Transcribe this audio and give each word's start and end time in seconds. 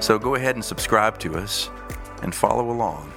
So 0.00 0.16
go 0.16 0.36
ahead 0.36 0.54
and 0.54 0.64
subscribe 0.64 1.18
to 1.20 1.34
us 1.36 1.70
and 2.22 2.32
follow 2.32 2.70
along. 2.70 3.12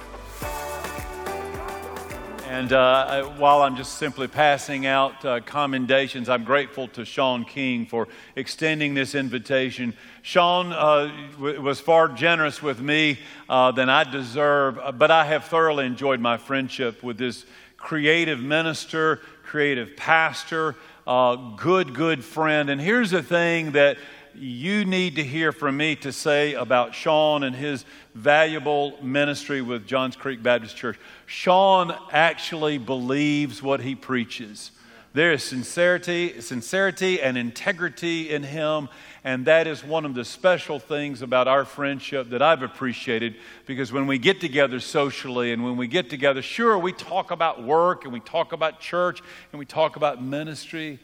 And 2.48 2.72
uh, 2.72 3.24
while 3.38 3.62
I'm 3.62 3.76
just 3.76 3.98
simply 3.98 4.26
passing 4.28 4.84
out 4.84 5.24
uh, 5.24 5.40
commendations, 5.40 6.28
I'm 6.28 6.44
grateful 6.44 6.88
to 6.88 7.04
Sean 7.04 7.44
King 7.44 7.86
for 7.86 8.08
extending 8.36 8.94
this 8.94 9.14
invitation. 9.14 9.94
Sean 10.22 10.72
uh, 10.72 11.10
w- 11.32 11.62
was 11.62 11.80
far 11.80 12.08
generous 12.08 12.60
with 12.60 12.80
me 12.80 13.18
uh, 13.48 13.70
than 13.70 13.88
I 13.88 14.04
deserve, 14.04 14.78
uh, 14.78 14.92
but 14.92 15.10
I 15.10 15.24
have 15.24 15.44
thoroughly 15.44 15.86
enjoyed 15.86 16.20
my 16.20 16.36
friendship 16.36 17.02
with 17.02 17.16
this 17.16 17.46
creative 17.76 18.40
minister, 18.40 19.20
creative 19.44 19.96
pastor, 19.96 20.74
uh, 21.06 21.36
good, 21.56 21.94
good 21.94 22.22
friend. 22.24 22.70
And 22.70 22.80
here's 22.80 23.12
the 23.12 23.22
thing 23.22 23.72
that 23.72 23.98
you 24.34 24.84
need 24.84 25.16
to 25.16 25.24
hear 25.24 25.52
from 25.52 25.76
me 25.76 25.96
to 25.96 26.12
say 26.12 26.54
about 26.54 26.94
Sean 26.94 27.42
and 27.42 27.54
his 27.54 27.84
valuable 28.14 29.02
ministry 29.02 29.62
with 29.62 29.86
Johns 29.86 30.16
Creek 30.16 30.42
Baptist 30.42 30.76
Church. 30.76 30.98
Sean 31.26 31.96
actually 32.10 32.78
believes 32.78 33.62
what 33.62 33.80
he 33.80 33.94
preaches. 33.94 34.72
There 35.14 35.32
is 35.32 35.42
sincerity, 35.42 36.40
sincerity 36.40 37.20
and 37.20 37.36
integrity 37.36 38.30
in 38.30 38.42
him, 38.42 38.88
and 39.24 39.44
that 39.44 39.66
is 39.66 39.84
one 39.84 40.06
of 40.06 40.14
the 40.14 40.24
special 40.24 40.78
things 40.78 41.20
about 41.20 41.46
our 41.48 41.66
friendship 41.66 42.30
that 42.30 42.40
I've 42.40 42.62
appreciated 42.62 43.36
because 43.66 43.92
when 43.92 44.06
we 44.06 44.18
get 44.18 44.40
together 44.40 44.80
socially 44.80 45.52
and 45.52 45.62
when 45.62 45.76
we 45.76 45.86
get 45.86 46.08
together, 46.08 46.40
sure, 46.40 46.78
we 46.78 46.92
talk 46.92 47.30
about 47.30 47.62
work 47.62 48.04
and 48.04 48.12
we 48.12 48.20
talk 48.20 48.52
about 48.52 48.80
church 48.80 49.22
and 49.52 49.58
we 49.58 49.66
talk 49.66 49.96
about 49.96 50.22
ministry, 50.22 50.98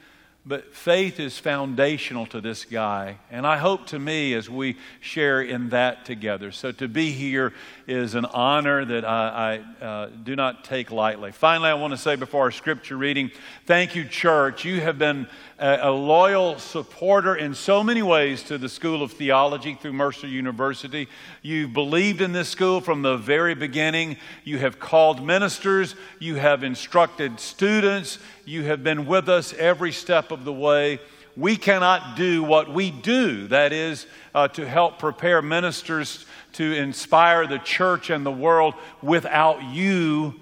but 0.47 0.75
faith 0.75 1.21
is 1.21 1.39
foundational 1.39 2.25
to 2.27 2.41
this 2.41 2.65
guy. 2.65 3.19
And 3.31 3.47
I 3.47 3.59
hope 3.59 3.87
to 3.89 3.99
me 3.99 4.33
as 4.33 4.49
we 4.49 4.77
share 5.01 5.43
in 5.43 5.69
that 5.71 6.07
together. 6.07 6.53
So 6.53 6.73
to 6.73 6.89
be 6.89 7.11
here 7.11 7.53
is 7.87 8.15
an 8.15 8.25
honor 8.25 8.85
that 8.85 9.05
I, 9.05 9.63
I 9.81 9.85
uh, 9.85 10.11
do 10.25 10.37
not 10.37 10.65
take 10.65 10.91
lightly. 10.91 11.33
Finally, 11.33 11.69
I 11.69 11.75
want 11.75 11.93
to 11.93 11.99
say 11.99 12.17
before 12.17 12.45
our 12.45 12.51
scripture 12.51 12.97
reading, 12.97 13.31
thank 13.67 13.95
you, 13.95 14.07
church. 14.07 14.65
You 14.65 14.81
have 14.81 14.99
been 14.99 15.29
a, 15.59 15.91
loyal 15.91 16.59
supporter 16.59 17.35
in 17.35 17.55
so 17.55 17.83
many 17.83 18.03
ways 18.03 18.43
to 18.45 18.59
the 18.59 18.69
School 18.69 19.03
of 19.03 19.13
Theology 19.13 19.75
through 19.75 19.93
Mercer 19.93 20.29
University. 20.29 21.09
You've 21.43 21.73
believed 21.73 22.21
in 22.21 22.33
this 22.33 22.49
school 22.49 22.81
from 22.81 23.03
the 23.03 23.17
very 23.17 23.55
beginning. 23.55 24.17
You 24.45 24.59
have 24.59 24.79
called 24.79 25.25
ministers. 25.25 25.97
You 26.21 26.37
have 26.37 26.63
instructed 26.63 27.41
students. 27.41 28.19
You 28.45 28.65
have 28.65 28.85
been 28.85 29.07
with 29.07 29.29
us 29.29 29.53
every 29.55 29.93
step 29.93 30.31
of 30.31 30.45
the 30.45 30.53
way. 30.53 31.01
We 31.37 31.57
cannot 31.57 32.17
do 32.17 32.43
what 32.43 32.73
we 32.73 32.91
do, 32.91 33.49
that 33.49 33.73
is, 33.73 34.07
uh, 34.35 34.49
to 34.49 34.67
help 34.67 34.99
prepare 34.99 35.43
ministers 35.43 36.27
to 36.55 36.73
inspire 36.73 37.47
the 37.47 37.59
church 37.59 38.11
and 38.11 38.25
the 38.25 38.31
world 38.31 38.75
without 39.03 39.63
you 39.63 40.35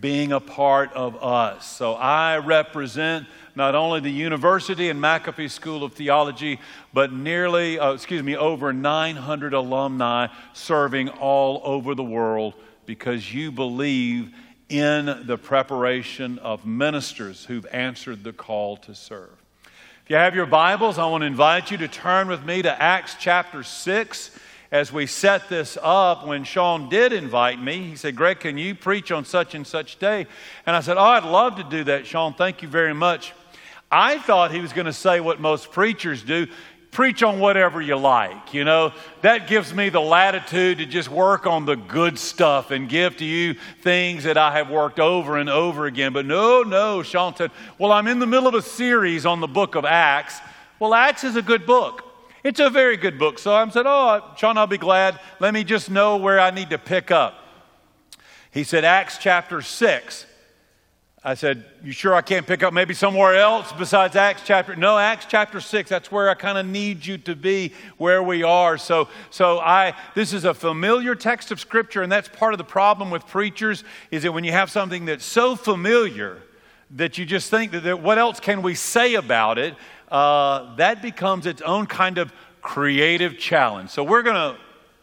being 0.00 0.32
a 0.32 0.40
part 0.40 0.92
of 0.94 1.22
us. 1.22 1.66
So 1.66 1.94
I 1.94 2.38
represent 2.38 3.26
not 3.54 3.74
only 3.74 4.00
the 4.00 4.10
university 4.10 4.88
and 4.88 5.00
McAfee 5.00 5.50
School 5.50 5.84
of 5.84 5.92
Theology, 5.92 6.58
but 6.92 7.12
nearly, 7.12 7.78
uh, 7.78 7.92
excuse 7.92 8.22
me, 8.22 8.36
over 8.36 8.72
900 8.72 9.54
alumni 9.54 10.28
serving 10.52 11.08
all 11.10 11.60
over 11.64 11.94
the 11.94 12.04
world 12.04 12.54
because 12.86 13.32
you 13.32 13.52
believe 13.52 14.32
in 14.68 15.24
the 15.26 15.36
preparation 15.36 16.38
of 16.38 16.64
ministers 16.64 17.44
who've 17.44 17.66
answered 17.66 18.24
the 18.24 18.32
call 18.32 18.76
to 18.78 18.94
serve. 18.94 19.30
If 20.04 20.10
you 20.10 20.16
have 20.16 20.34
your 20.34 20.46
Bibles, 20.46 20.98
I 20.98 21.06
want 21.06 21.22
to 21.22 21.26
invite 21.26 21.70
you 21.70 21.76
to 21.78 21.88
turn 21.88 22.28
with 22.28 22.44
me 22.44 22.62
to 22.62 22.82
Acts 22.82 23.16
chapter 23.18 23.62
6 23.62 24.38
as 24.72 24.90
we 24.90 25.04
set 25.04 25.50
this 25.50 25.76
up, 25.82 26.26
when 26.26 26.44
Sean 26.44 26.88
did 26.88 27.12
invite 27.12 27.62
me, 27.62 27.90
he 27.90 27.94
said, 27.94 28.16
Greg, 28.16 28.40
can 28.40 28.56
you 28.56 28.74
preach 28.74 29.12
on 29.12 29.26
such 29.26 29.54
and 29.54 29.66
such 29.66 29.98
day? 29.98 30.26
And 30.64 30.74
I 30.74 30.80
said, 30.80 30.96
Oh, 30.96 31.04
I'd 31.04 31.24
love 31.24 31.56
to 31.56 31.62
do 31.62 31.84
that, 31.84 32.06
Sean. 32.06 32.32
Thank 32.32 32.62
you 32.62 32.68
very 32.68 32.94
much. 32.94 33.34
I 33.92 34.18
thought 34.18 34.52
he 34.52 34.60
was 34.60 34.72
going 34.72 34.86
to 34.86 34.92
say 34.92 35.20
what 35.20 35.38
most 35.38 35.70
preachers 35.70 36.22
do 36.22 36.46
preach 36.92 37.22
on 37.22 37.40
whatever 37.40 37.80
you 37.80 37.96
like. 37.96 38.54
You 38.54 38.64
know, 38.64 38.92
that 39.22 39.48
gives 39.48 39.74
me 39.74 39.88
the 39.88 40.00
latitude 40.00 40.78
to 40.78 40.86
just 40.86 41.10
work 41.10 41.46
on 41.46 41.66
the 41.66 41.74
good 41.74 42.18
stuff 42.18 42.70
and 42.70 42.88
give 42.88 43.16
to 43.18 43.24
you 43.24 43.54
things 43.82 44.24
that 44.24 44.38
I 44.38 44.56
have 44.56 44.70
worked 44.70 44.98
over 44.98 45.36
and 45.36 45.50
over 45.50 45.86
again. 45.86 46.12
But 46.12 46.26
no, 46.26 46.62
no, 46.62 47.02
Sean 47.02 47.34
said, 47.34 47.50
Well, 47.78 47.92
I'm 47.92 48.06
in 48.06 48.18
the 48.18 48.26
middle 48.26 48.46
of 48.46 48.54
a 48.54 48.62
series 48.62 49.26
on 49.26 49.40
the 49.40 49.46
book 49.46 49.74
of 49.74 49.84
Acts. 49.84 50.38
Well, 50.78 50.94
Acts 50.94 51.24
is 51.24 51.36
a 51.36 51.42
good 51.42 51.66
book. 51.66 52.04
It's 52.44 52.60
a 52.60 52.70
very 52.70 52.96
good 52.96 53.18
book. 53.18 53.38
So 53.38 53.54
I 53.54 53.68
said, 53.70 53.84
Oh, 53.86 54.32
Sean, 54.36 54.56
I'll 54.56 54.66
be 54.66 54.78
glad. 54.78 55.18
Let 55.40 55.54
me 55.54 55.64
just 55.64 55.90
know 55.90 56.16
where 56.16 56.40
I 56.40 56.50
need 56.50 56.70
to 56.70 56.78
pick 56.78 57.10
up. 57.10 57.38
He 58.50 58.64
said, 58.64 58.84
Acts 58.84 59.18
chapter 59.18 59.62
6. 59.62 60.26
I 61.24 61.34
said, 61.34 61.64
You 61.82 61.92
sure 61.92 62.14
I 62.14 62.20
can't 62.20 62.46
pick 62.46 62.62
up 62.62 62.72
maybe 62.74 62.94
somewhere 62.94 63.36
else 63.36 63.72
besides 63.72 64.16
Acts 64.16 64.42
chapter? 64.44 64.74
No, 64.74 64.98
Acts 64.98 65.26
chapter 65.28 65.60
6. 65.60 65.88
That's 65.88 66.10
where 66.10 66.28
I 66.28 66.34
kind 66.34 66.58
of 66.58 66.66
need 66.66 67.06
you 67.06 67.16
to 67.18 67.36
be 67.36 67.72
where 67.96 68.22
we 68.22 68.42
are. 68.42 68.76
So, 68.76 69.08
so 69.30 69.60
I 69.60 69.94
this 70.14 70.32
is 70.32 70.44
a 70.44 70.52
familiar 70.54 71.14
text 71.14 71.52
of 71.52 71.60
scripture, 71.60 72.02
and 72.02 72.10
that's 72.10 72.28
part 72.28 72.54
of 72.54 72.58
the 72.58 72.64
problem 72.64 73.10
with 73.10 73.26
preachers, 73.26 73.84
is 74.10 74.24
that 74.24 74.32
when 74.32 74.42
you 74.42 74.52
have 74.52 74.70
something 74.70 75.04
that's 75.04 75.24
so 75.24 75.54
familiar 75.54 76.42
that 76.92 77.18
you 77.18 77.24
just 77.24 77.50
think 77.50 77.72
that, 77.72 78.02
what 78.02 78.18
else 78.18 78.40
can 78.40 78.60
we 78.60 78.74
say 78.74 79.14
about 79.14 79.58
it? 79.58 79.74
Uh, 80.10 80.74
that 80.76 81.00
becomes 81.00 81.46
its 81.46 81.62
own 81.62 81.86
kind 81.86 82.18
of 82.18 82.32
creative 82.60 83.38
challenge. 83.38 83.90
So 83.90 84.04
we're 84.04 84.22
going 84.22 84.36
to 84.36 84.60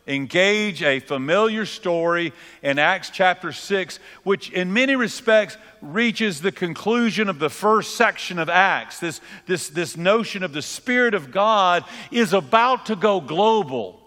engage 0.09 0.81
a 0.81 0.99
familiar 0.99 1.65
story 1.65 2.33
in 2.63 2.79
Acts 2.79 3.11
chapter 3.11 3.53
6, 3.53 3.99
which 4.23 4.49
in 4.49 4.73
many 4.73 4.95
respects 4.95 5.55
reaches 5.81 6.41
the 6.41 6.51
conclusion 6.51 7.29
of 7.29 7.39
the 7.39 7.49
first 7.49 7.95
section 7.95 8.39
of 8.39 8.49
Acts. 8.49 8.99
This, 8.99 9.21
this, 9.45 9.69
this 9.69 9.95
notion 9.95 10.43
of 10.43 10.51
the 10.51 10.63
Spirit 10.63 11.13
of 11.13 11.31
God 11.31 11.85
is 12.11 12.33
about 12.33 12.87
to 12.87 12.95
go 12.95 13.21
global. 13.21 14.01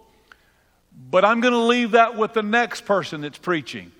But 1.10 1.24
I'm 1.24 1.40
going 1.40 1.54
to 1.54 1.60
leave 1.60 1.92
that 1.92 2.16
with 2.16 2.34
the 2.34 2.42
next 2.42 2.84
person 2.84 3.20
that's 3.20 3.38
preaching. 3.38 3.92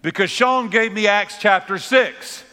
Because 0.00 0.30
Sean 0.30 0.70
gave 0.70 0.92
me 0.92 1.06
Acts 1.06 1.36
chapter 1.38 1.78
6, 1.78 2.44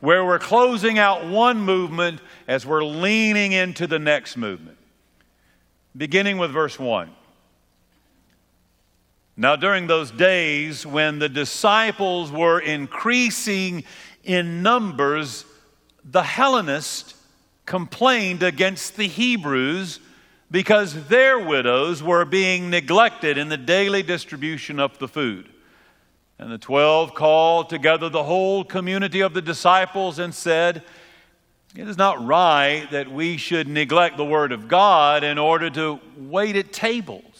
where 0.00 0.24
we're 0.24 0.38
closing 0.38 0.98
out 0.98 1.26
one 1.26 1.60
movement 1.60 2.20
as 2.46 2.66
we're 2.66 2.84
leaning 2.84 3.52
into 3.52 3.86
the 3.86 3.98
next 3.98 4.36
movement. 4.36 4.76
Beginning 5.96 6.36
with 6.36 6.50
verse 6.50 6.78
1. 6.78 7.10
Now, 9.36 9.54
during 9.54 9.86
those 9.86 10.10
days 10.10 10.86
when 10.86 11.18
the 11.18 11.28
disciples 11.28 12.32
were 12.32 12.58
increasing 12.58 13.84
in 14.24 14.62
numbers, 14.62 15.44
the 16.04 16.22
Hellenists 16.22 17.14
complained 17.66 18.42
against 18.42 18.96
the 18.96 19.08
Hebrews 19.08 20.00
because 20.50 21.08
their 21.08 21.38
widows 21.38 22.02
were 22.02 22.24
being 22.24 22.70
neglected 22.70 23.36
in 23.36 23.48
the 23.48 23.56
daily 23.58 24.02
distribution 24.02 24.80
of 24.80 24.98
the 24.98 25.08
food. 25.08 25.50
And 26.38 26.50
the 26.50 26.58
twelve 26.58 27.14
called 27.14 27.68
together 27.68 28.08
the 28.08 28.22
whole 28.22 28.64
community 28.64 29.20
of 29.20 29.34
the 29.34 29.42
disciples 29.42 30.18
and 30.18 30.34
said, 30.34 30.82
It 31.74 31.88
is 31.88 31.98
not 31.98 32.24
right 32.24 32.86
that 32.90 33.10
we 33.10 33.36
should 33.36 33.68
neglect 33.68 34.16
the 34.16 34.24
word 34.24 34.52
of 34.52 34.68
God 34.68 35.24
in 35.24 35.36
order 35.36 35.68
to 35.70 36.00
wait 36.16 36.56
at 36.56 36.72
tables. 36.72 37.35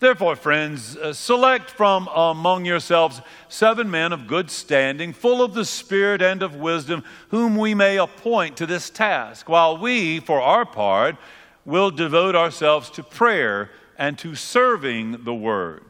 Therefore, 0.00 0.36
friends, 0.36 0.96
uh, 0.96 1.12
select 1.12 1.70
from 1.70 2.08
among 2.14 2.64
yourselves 2.64 3.20
seven 3.48 3.90
men 3.90 4.12
of 4.12 4.28
good 4.28 4.48
standing, 4.48 5.12
full 5.12 5.42
of 5.42 5.54
the 5.54 5.64
Spirit 5.64 6.22
and 6.22 6.40
of 6.40 6.54
wisdom, 6.54 7.02
whom 7.30 7.56
we 7.56 7.74
may 7.74 7.96
appoint 7.96 8.56
to 8.58 8.66
this 8.66 8.90
task, 8.90 9.48
while 9.48 9.76
we, 9.76 10.20
for 10.20 10.40
our 10.40 10.64
part, 10.64 11.16
will 11.64 11.90
devote 11.90 12.36
ourselves 12.36 12.90
to 12.90 13.02
prayer 13.02 13.70
and 13.98 14.16
to 14.18 14.36
serving 14.36 15.24
the 15.24 15.34
word. 15.34 15.84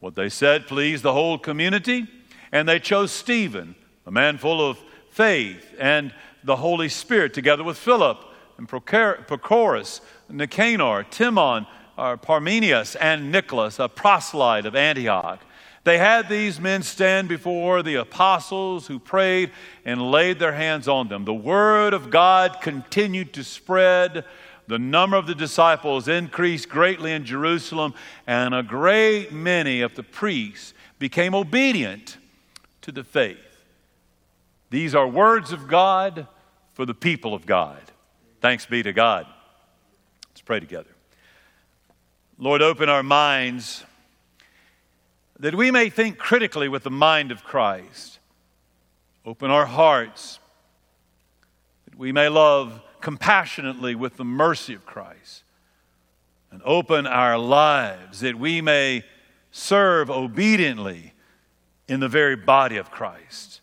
What 0.00 0.14
they 0.14 0.28
said 0.28 0.66
pleased 0.66 1.02
the 1.02 1.14
whole 1.14 1.38
community, 1.38 2.06
and 2.52 2.68
they 2.68 2.78
chose 2.78 3.12
Stephen, 3.12 3.74
a 4.04 4.10
man 4.10 4.36
full 4.36 4.60
of 4.60 4.78
faith 5.10 5.74
and 5.78 6.12
the 6.44 6.56
Holy 6.56 6.90
Spirit, 6.90 7.32
together 7.32 7.64
with 7.64 7.78
Philip 7.78 8.22
and 8.58 8.68
Prochorus, 8.68 10.02
Nicanor, 10.28 11.04
Timon, 11.04 11.66
or 11.96 12.16
Parmenas 12.16 12.96
and 12.96 13.30
Nicholas, 13.30 13.78
a 13.78 13.88
proselyte 13.88 14.66
of 14.66 14.74
Antioch. 14.74 15.40
They 15.84 15.98
had 15.98 16.28
these 16.28 16.60
men 16.60 16.82
stand 16.82 17.28
before 17.28 17.82
the 17.82 17.96
apostles 17.96 18.86
who 18.86 18.98
prayed 18.98 19.50
and 19.84 20.10
laid 20.10 20.38
their 20.38 20.52
hands 20.52 20.86
on 20.86 21.08
them. 21.08 21.24
The 21.24 21.34
word 21.34 21.92
of 21.92 22.10
God 22.10 22.58
continued 22.60 23.32
to 23.32 23.42
spread. 23.42 24.24
The 24.68 24.78
number 24.78 25.16
of 25.16 25.26
the 25.26 25.34
disciples 25.34 26.06
increased 26.06 26.68
greatly 26.68 27.12
in 27.12 27.24
Jerusalem, 27.24 27.94
and 28.28 28.54
a 28.54 28.62
great 28.62 29.32
many 29.32 29.80
of 29.80 29.96
the 29.96 30.04
priests 30.04 30.72
became 31.00 31.34
obedient 31.34 32.16
to 32.82 32.92
the 32.92 33.02
faith. 33.02 33.38
These 34.70 34.94
are 34.94 35.06
words 35.06 35.52
of 35.52 35.66
God 35.66 36.28
for 36.74 36.86
the 36.86 36.94
people 36.94 37.34
of 37.34 37.44
God. 37.44 37.82
Thanks 38.40 38.66
be 38.66 38.84
to 38.84 38.92
God. 38.92 39.26
Let's 40.30 40.40
pray 40.40 40.60
together. 40.60 40.91
Lord, 42.42 42.60
open 42.60 42.88
our 42.88 43.04
minds 43.04 43.84
that 45.38 45.54
we 45.54 45.70
may 45.70 45.88
think 45.88 46.18
critically 46.18 46.66
with 46.66 46.82
the 46.82 46.90
mind 46.90 47.30
of 47.30 47.44
Christ. 47.44 48.18
Open 49.24 49.52
our 49.52 49.64
hearts 49.64 50.40
that 51.84 51.96
we 51.96 52.10
may 52.10 52.28
love 52.28 52.82
compassionately 53.00 53.94
with 53.94 54.16
the 54.16 54.24
mercy 54.24 54.74
of 54.74 54.84
Christ. 54.84 55.44
And 56.50 56.60
open 56.64 57.06
our 57.06 57.38
lives 57.38 58.18
that 58.22 58.36
we 58.36 58.60
may 58.60 59.04
serve 59.52 60.10
obediently 60.10 61.12
in 61.86 62.00
the 62.00 62.08
very 62.08 62.34
body 62.34 62.76
of 62.76 62.90
Christ. 62.90 63.60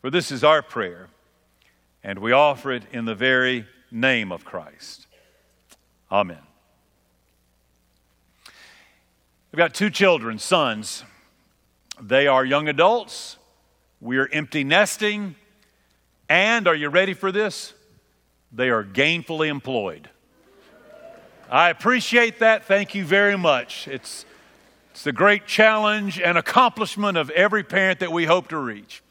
For 0.00 0.10
this 0.10 0.32
is 0.32 0.42
our 0.42 0.60
prayer, 0.60 1.06
and 2.02 2.18
we 2.18 2.32
offer 2.32 2.72
it 2.72 2.82
in 2.90 3.04
the 3.04 3.14
very 3.14 3.64
name 3.92 4.32
of 4.32 4.44
Christ. 4.44 5.06
Amen. 6.10 6.49
We've 9.52 9.58
got 9.58 9.74
two 9.74 9.90
children, 9.90 10.38
sons. 10.38 11.02
They 12.00 12.28
are 12.28 12.44
young 12.44 12.68
adults. 12.68 13.36
We 14.00 14.16
are 14.18 14.28
empty 14.32 14.62
nesting. 14.62 15.34
And 16.28 16.68
are 16.68 16.74
you 16.74 16.88
ready 16.88 17.14
for 17.14 17.32
this? 17.32 17.74
They 18.52 18.70
are 18.70 18.84
gainfully 18.84 19.48
employed. 19.48 20.08
I 21.50 21.70
appreciate 21.70 22.38
that. 22.38 22.64
Thank 22.66 22.94
you 22.94 23.04
very 23.04 23.36
much. 23.36 23.88
It's, 23.88 24.24
it's 24.92 25.02
the 25.02 25.12
great 25.12 25.46
challenge 25.46 26.20
and 26.20 26.38
accomplishment 26.38 27.18
of 27.18 27.28
every 27.30 27.64
parent 27.64 27.98
that 27.98 28.12
we 28.12 28.26
hope 28.26 28.46
to 28.50 28.56
reach. 28.56 29.02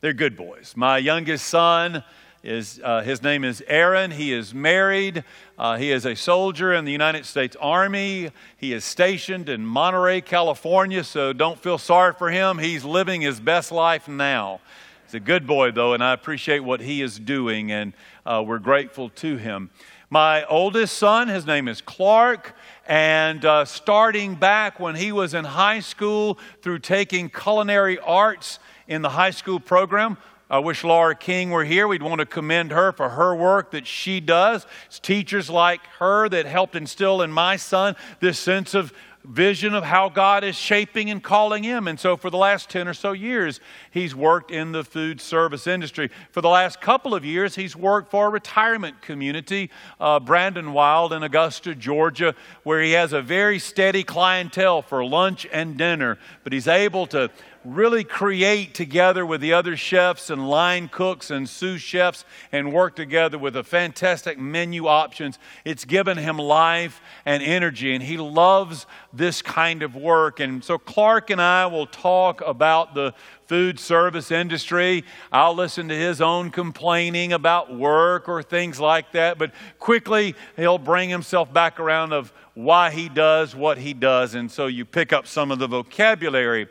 They're 0.00 0.12
good 0.12 0.36
boys. 0.36 0.74
My 0.76 0.98
youngest 0.98 1.48
son 1.48 2.04
is 2.42 2.80
uh, 2.84 3.02
his 3.02 3.22
name 3.22 3.44
is 3.44 3.62
Aaron. 3.66 4.10
He 4.10 4.32
is 4.32 4.54
married. 4.54 5.24
Uh, 5.58 5.76
he 5.76 5.90
is 5.90 6.06
a 6.06 6.14
soldier 6.14 6.72
in 6.72 6.84
the 6.84 6.92
United 6.92 7.26
States 7.26 7.56
Army. 7.60 8.30
He 8.56 8.72
is 8.72 8.84
stationed 8.84 9.48
in 9.48 9.66
Monterey, 9.66 10.20
California, 10.20 11.02
so 11.02 11.32
don't 11.32 11.58
feel 11.58 11.78
sorry 11.78 12.14
for 12.14 12.30
him. 12.30 12.58
He's 12.58 12.84
living 12.84 13.20
his 13.20 13.40
best 13.40 13.72
life 13.72 14.06
now. 14.06 14.60
He's 15.04 15.14
a 15.14 15.20
good 15.20 15.46
boy, 15.46 15.72
though, 15.72 15.94
and 15.94 16.04
I 16.04 16.12
appreciate 16.12 16.60
what 16.60 16.80
he 16.80 17.02
is 17.02 17.18
doing, 17.18 17.72
and 17.72 17.92
uh, 18.24 18.44
we're 18.46 18.58
grateful 18.58 19.08
to 19.10 19.36
him. 19.36 19.70
My 20.10 20.44
oldest 20.44 20.96
son, 20.96 21.28
his 21.28 21.44
name 21.44 21.66
is 21.68 21.80
Clark, 21.80 22.54
and 22.86 23.44
uh, 23.44 23.64
starting 23.64 24.36
back 24.36 24.78
when 24.78 24.94
he 24.94 25.12
was 25.12 25.34
in 25.34 25.44
high 25.44 25.80
school 25.80 26.38
through 26.62 26.78
taking 26.78 27.28
culinary 27.28 27.98
arts 27.98 28.58
in 28.86 29.02
the 29.02 29.10
high 29.10 29.30
school 29.30 29.60
program, 29.60 30.16
I 30.50 30.60
wish 30.60 30.82
Laura 30.82 31.14
King 31.14 31.50
were 31.50 31.64
here. 31.64 31.86
We'd 31.86 32.02
want 32.02 32.20
to 32.20 32.26
commend 32.26 32.70
her 32.70 32.90
for 32.92 33.10
her 33.10 33.34
work 33.34 33.72
that 33.72 33.86
she 33.86 34.18
does. 34.18 34.66
It's 34.86 34.98
teachers 34.98 35.50
like 35.50 35.80
her 35.98 36.28
that 36.30 36.46
helped 36.46 36.74
instill 36.74 37.20
in 37.20 37.30
my 37.30 37.56
son 37.56 37.96
this 38.20 38.38
sense 38.38 38.72
of 38.74 38.92
vision 39.24 39.74
of 39.74 39.84
how 39.84 40.08
God 40.08 40.42
is 40.42 40.56
shaping 40.56 41.10
and 41.10 41.22
calling 41.22 41.62
him. 41.62 41.86
And 41.86 42.00
so, 42.00 42.16
for 42.16 42.30
the 42.30 42.38
last 42.38 42.70
10 42.70 42.88
or 42.88 42.94
so 42.94 43.12
years, 43.12 43.60
he's 43.90 44.14
worked 44.14 44.50
in 44.50 44.72
the 44.72 44.84
food 44.84 45.20
service 45.20 45.66
industry. 45.66 46.10
For 46.30 46.40
the 46.40 46.48
last 46.48 46.80
couple 46.80 47.14
of 47.14 47.24
years, 47.24 47.54
he's 47.54 47.76
worked 47.76 48.10
for 48.10 48.26
a 48.26 48.30
retirement 48.30 49.02
community, 49.02 49.70
uh, 50.00 50.20
Brandon 50.20 50.72
Wilde 50.72 51.12
in 51.12 51.22
Augusta, 51.22 51.74
Georgia, 51.74 52.34
where 52.62 52.80
he 52.80 52.92
has 52.92 53.12
a 53.12 53.20
very 53.20 53.58
steady 53.58 54.02
clientele 54.02 54.82
for 54.82 55.04
lunch 55.04 55.46
and 55.52 55.76
dinner. 55.76 56.18
But 56.44 56.52
he's 56.52 56.68
able 56.68 57.06
to 57.08 57.30
really 57.74 58.04
create 58.04 58.74
together 58.74 59.26
with 59.26 59.40
the 59.40 59.52
other 59.52 59.76
chefs 59.76 60.30
and 60.30 60.48
line 60.48 60.88
cooks 60.88 61.30
and 61.30 61.48
sous 61.48 61.80
chefs 61.80 62.24
and 62.50 62.72
work 62.72 62.96
together 62.96 63.38
with 63.38 63.54
the 63.54 63.64
fantastic 63.64 64.38
menu 64.38 64.86
options. 64.86 65.38
It's 65.64 65.84
given 65.84 66.16
him 66.16 66.38
life 66.38 67.00
and 67.26 67.42
energy, 67.42 67.94
and 67.94 68.02
he 68.02 68.16
loves 68.16 68.86
this 69.12 69.42
kind 69.42 69.82
of 69.82 69.94
work. 69.94 70.40
And 70.40 70.64
so, 70.64 70.78
Clark 70.78 71.30
and 71.30 71.40
I 71.40 71.66
will 71.66 71.86
talk 71.86 72.40
about 72.40 72.94
the 72.94 73.14
food 73.46 73.80
service 73.80 74.30
industry. 74.30 75.04
I'll 75.32 75.54
listen 75.54 75.88
to 75.88 75.96
his 75.96 76.20
own 76.20 76.50
complaining 76.50 77.32
about 77.32 77.74
work 77.74 78.28
or 78.28 78.42
things 78.42 78.78
like 78.78 79.12
that, 79.12 79.38
but 79.38 79.52
quickly 79.78 80.34
he'll 80.56 80.78
bring 80.78 81.08
himself 81.08 81.52
back 81.52 81.80
around 81.80 82.12
of 82.12 82.32
why 82.52 82.90
he 82.90 83.08
does 83.08 83.54
what 83.54 83.78
he 83.78 83.94
does. 83.94 84.34
And 84.34 84.50
so 84.50 84.66
you 84.66 84.84
pick 84.84 85.12
up 85.12 85.26
some 85.26 85.50
of 85.50 85.58
the 85.58 85.68
vocabulary 85.68 86.66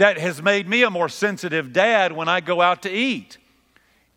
that 0.00 0.16
has 0.16 0.40
made 0.40 0.66
me 0.66 0.82
a 0.82 0.88
more 0.88 1.10
sensitive 1.10 1.74
dad 1.74 2.10
when 2.12 2.26
I 2.26 2.40
go 2.40 2.62
out 2.62 2.80
to 2.84 2.90
eat. 2.90 3.36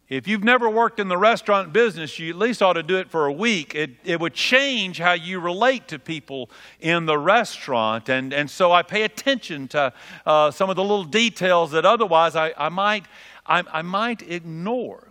If 0.08 0.30
you've 0.30 0.44
never 0.44 0.70
worked 0.70 0.98
in 0.98 1.10
the 1.10 1.18
restaurant 1.18 1.74
business, 1.74 2.18
you 2.18 2.30
at 2.30 2.38
least 2.38 2.62
ought 2.62 2.74
to 2.74 2.84
do 2.84 2.96
it 3.00 3.12
for 3.12 3.26
a 3.26 3.34
week. 3.34 3.76
It, 3.76 3.92
it 4.06 4.22
would 4.22 4.34
change 4.34 4.98
how 4.98 5.12
you 5.12 5.42
relate 5.42 5.90
to 5.90 6.00
people 6.00 6.50
in 6.80 7.06
the 7.06 7.18
restaurant. 7.18 8.08
And, 8.08 8.32
and 8.32 8.50
so 8.50 8.72
I 8.72 8.82
pay 8.82 9.04
attention 9.04 9.68
to 9.70 9.92
uh, 10.26 10.52
some 10.52 10.70
of 10.70 10.78
the 10.78 10.84
little 10.84 11.04
details 11.04 11.72
that 11.72 11.86
otherwise 11.86 12.38
I, 12.38 12.54
I, 12.58 12.70
might, 12.70 13.04
I, 13.46 13.64
I 13.70 13.82
might 13.82 14.22
ignore. 14.22 15.10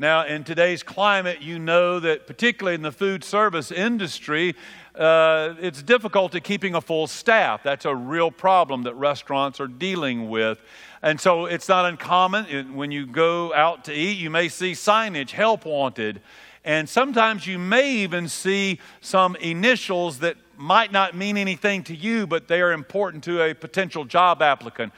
Now, 0.00 0.24
in 0.24 0.44
today's 0.44 0.82
climate, 0.82 1.42
you 1.42 1.58
know 1.58 2.00
that 2.00 2.26
particularly 2.26 2.74
in 2.74 2.80
the 2.80 2.90
food 2.90 3.22
service 3.22 3.70
industry, 3.70 4.54
uh, 4.94 5.56
it's 5.60 5.82
difficulty 5.82 6.40
keeping 6.40 6.74
a 6.74 6.80
full 6.80 7.06
staff. 7.06 7.62
That's 7.62 7.84
a 7.84 7.94
real 7.94 8.30
problem 8.30 8.84
that 8.84 8.94
restaurants 8.94 9.60
are 9.60 9.66
dealing 9.66 10.30
with. 10.30 10.58
And 11.02 11.20
so 11.20 11.44
it's 11.44 11.68
not 11.68 11.84
uncommon 11.84 12.74
when 12.74 12.90
you 12.90 13.04
go 13.04 13.52
out 13.52 13.84
to 13.84 13.92
eat, 13.92 14.16
you 14.16 14.30
may 14.30 14.48
see 14.48 14.72
signage, 14.72 15.32
help 15.32 15.66
wanted. 15.66 16.22
And 16.64 16.88
sometimes 16.88 17.46
you 17.46 17.58
may 17.58 17.96
even 17.96 18.26
see 18.26 18.80
some 19.02 19.36
initials 19.36 20.20
that 20.20 20.38
might 20.56 20.92
not 20.92 21.14
mean 21.14 21.36
anything 21.36 21.82
to 21.84 21.94
you, 21.94 22.26
but 22.26 22.48
they 22.48 22.62
are 22.62 22.72
important 22.72 23.22
to 23.24 23.42
a 23.42 23.54
potential 23.54 24.06
job 24.06 24.40
applicant. 24.40 24.94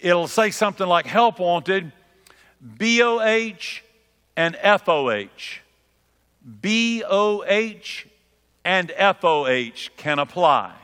It'll 0.00 0.28
say 0.28 0.50
something 0.50 0.86
like 0.86 1.04
help 1.04 1.40
wanted, 1.40 1.92
BOH 2.62 3.82
and 4.36 4.56
FOH. 4.56 5.60
BOH 6.44 8.04
and 8.64 8.90
FOH 8.90 9.90
can 9.96 10.18
apply. 10.18 10.74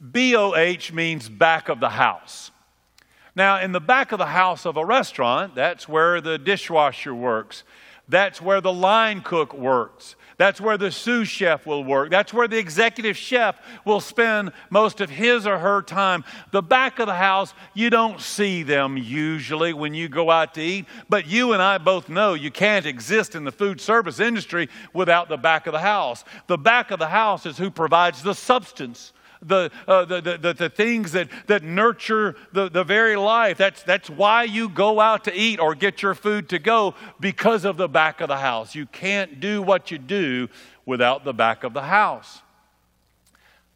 BOH 0.00 0.92
means 0.92 1.28
back 1.28 1.68
of 1.68 1.80
the 1.80 1.90
house. 1.90 2.50
Now, 3.34 3.60
in 3.60 3.72
the 3.72 3.80
back 3.80 4.12
of 4.12 4.18
the 4.18 4.26
house 4.26 4.66
of 4.66 4.76
a 4.76 4.84
restaurant, 4.84 5.54
that's 5.54 5.88
where 5.88 6.20
the 6.20 6.38
dishwasher 6.38 7.14
works. 7.14 7.64
That's 8.08 8.42
where 8.42 8.60
the 8.60 8.72
line 8.72 9.22
cook 9.22 9.54
works. 9.54 10.16
That's 10.38 10.60
where 10.60 10.78
the 10.78 10.90
sous 10.90 11.28
chef 11.28 11.66
will 11.66 11.84
work. 11.84 12.10
That's 12.10 12.32
where 12.32 12.48
the 12.48 12.58
executive 12.58 13.16
chef 13.16 13.60
will 13.84 14.00
spend 14.00 14.52
most 14.70 15.00
of 15.00 15.10
his 15.10 15.46
or 15.46 15.58
her 15.58 15.82
time. 15.82 16.24
The 16.50 16.62
back 16.62 16.98
of 16.98 17.06
the 17.06 17.14
house, 17.14 17.54
you 17.74 17.90
don't 17.90 18.20
see 18.20 18.62
them 18.62 18.96
usually 18.96 19.72
when 19.72 19.94
you 19.94 20.08
go 20.08 20.30
out 20.30 20.54
to 20.54 20.62
eat, 20.62 20.86
but 21.08 21.26
you 21.26 21.52
and 21.52 21.62
I 21.62 21.78
both 21.78 22.08
know 22.08 22.34
you 22.34 22.50
can't 22.50 22.86
exist 22.86 23.34
in 23.34 23.44
the 23.44 23.52
food 23.52 23.80
service 23.80 24.20
industry 24.20 24.68
without 24.92 25.28
the 25.28 25.36
back 25.36 25.66
of 25.66 25.72
the 25.72 25.80
house. 25.80 26.24
The 26.46 26.58
back 26.58 26.90
of 26.90 26.98
the 26.98 27.08
house 27.08 27.46
is 27.46 27.58
who 27.58 27.70
provides 27.70 28.22
the 28.22 28.34
substance 28.34 29.12
the, 29.42 29.70
uh, 29.88 30.04
the, 30.04 30.20
the, 30.20 30.54
the, 30.54 30.70
things 30.70 31.12
that, 31.12 31.28
that 31.48 31.62
nurture 31.62 32.36
the, 32.52 32.68
the 32.68 32.84
very 32.84 33.16
life. 33.16 33.58
That's, 33.58 33.82
that's 33.82 34.08
why 34.08 34.44
you 34.44 34.68
go 34.68 35.00
out 35.00 35.24
to 35.24 35.34
eat 35.34 35.58
or 35.58 35.74
get 35.74 36.02
your 36.02 36.14
food 36.14 36.48
to 36.50 36.58
go 36.58 36.94
because 37.20 37.64
of 37.64 37.76
the 37.76 37.88
back 37.88 38.20
of 38.20 38.28
the 38.28 38.38
house. 38.38 38.74
You 38.74 38.86
can't 38.86 39.40
do 39.40 39.60
what 39.60 39.90
you 39.90 39.98
do 39.98 40.48
without 40.86 41.24
the 41.24 41.32
back 41.32 41.64
of 41.64 41.74
the 41.74 41.82
house. 41.82 42.42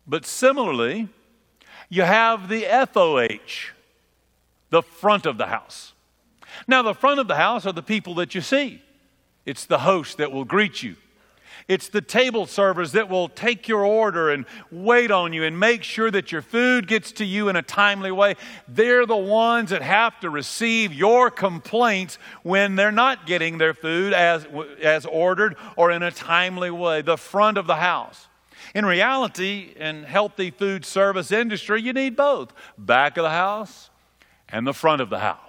But 0.07 0.25
similarly, 0.25 1.09
you 1.89 2.03
have 2.03 2.49
the 2.49 2.63
FOH, 2.63 3.73
the 4.71 4.83
front 4.83 5.27
of 5.27 5.37
the 5.39 5.47
house. 5.47 5.93
Now, 6.69 6.83
the 6.83 6.95
front 6.95 7.21
of 7.21 7.29
the 7.29 7.37
house 7.37 7.67
are 7.67 7.73
the 7.73 7.83
people 7.83 8.15
that 8.15 8.35
you 8.35 8.41
see. 8.41 8.83
It's 9.45 9.67
the 9.67 9.79
host 9.79 10.19
that 10.19 10.33
will 10.33 10.45
greet 10.45 10.83
you. 10.83 10.97
It's 11.69 11.89
the 11.89 12.01
table 12.01 12.47
servers 12.47 12.93
that 12.93 13.09
will 13.09 13.29
take 13.29 13.67
your 13.67 13.85
order 13.85 14.31
and 14.31 14.47
wait 14.71 15.11
on 15.11 15.33
you 15.33 15.43
and 15.43 15.59
make 15.59 15.83
sure 15.83 16.13
that 16.13 16.31
your 16.31 16.43
food 16.43 16.87
gets 16.87 17.11
to 17.13 17.25
you 17.25 17.49
in 17.49 17.57
a 17.57 17.63
timely 17.63 18.13
way. 18.13 18.37
They're 18.69 19.05
the 19.05 19.17
ones 19.17 19.71
that 19.71 19.83
have 19.83 20.21
to 20.21 20.31
receive 20.31 20.93
your 20.93 21.29
complaints 21.29 22.19
when 22.45 22.77
they're 22.77 22.93
not 22.93 23.27
getting 23.27 23.59
their 23.59 23.75
food 23.75 24.13
as, 24.13 24.47
as 24.81 25.07
ordered 25.07 25.57
or 25.75 25.91
in 25.91 26.05
a 26.05 26.13
timely 26.13 26.71
way. 26.71 27.03
The 27.03 27.17
front 27.17 27.59
of 27.59 27.67
the 27.67 27.77
house. 27.77 28.29
In 28.73 28.87
reality, 28.87 29.75
in 29.77 30.05
healthy 30.05 30.53
food 30.53 30.85
service 30.85 31.33
industry, 31.33 31.83
you 31.83 31.93
need 31.93 32.15
both 32.15 32.53
back 32.79 33.17
of 33.17 33.25
the 33.25 33.31
house 33.31 33.91
and 34.49 34.65
the 34.65 34.75
front 34.75 35.03
of 35.03 35.11
the 35.11 35.19
house. 35.19 35.46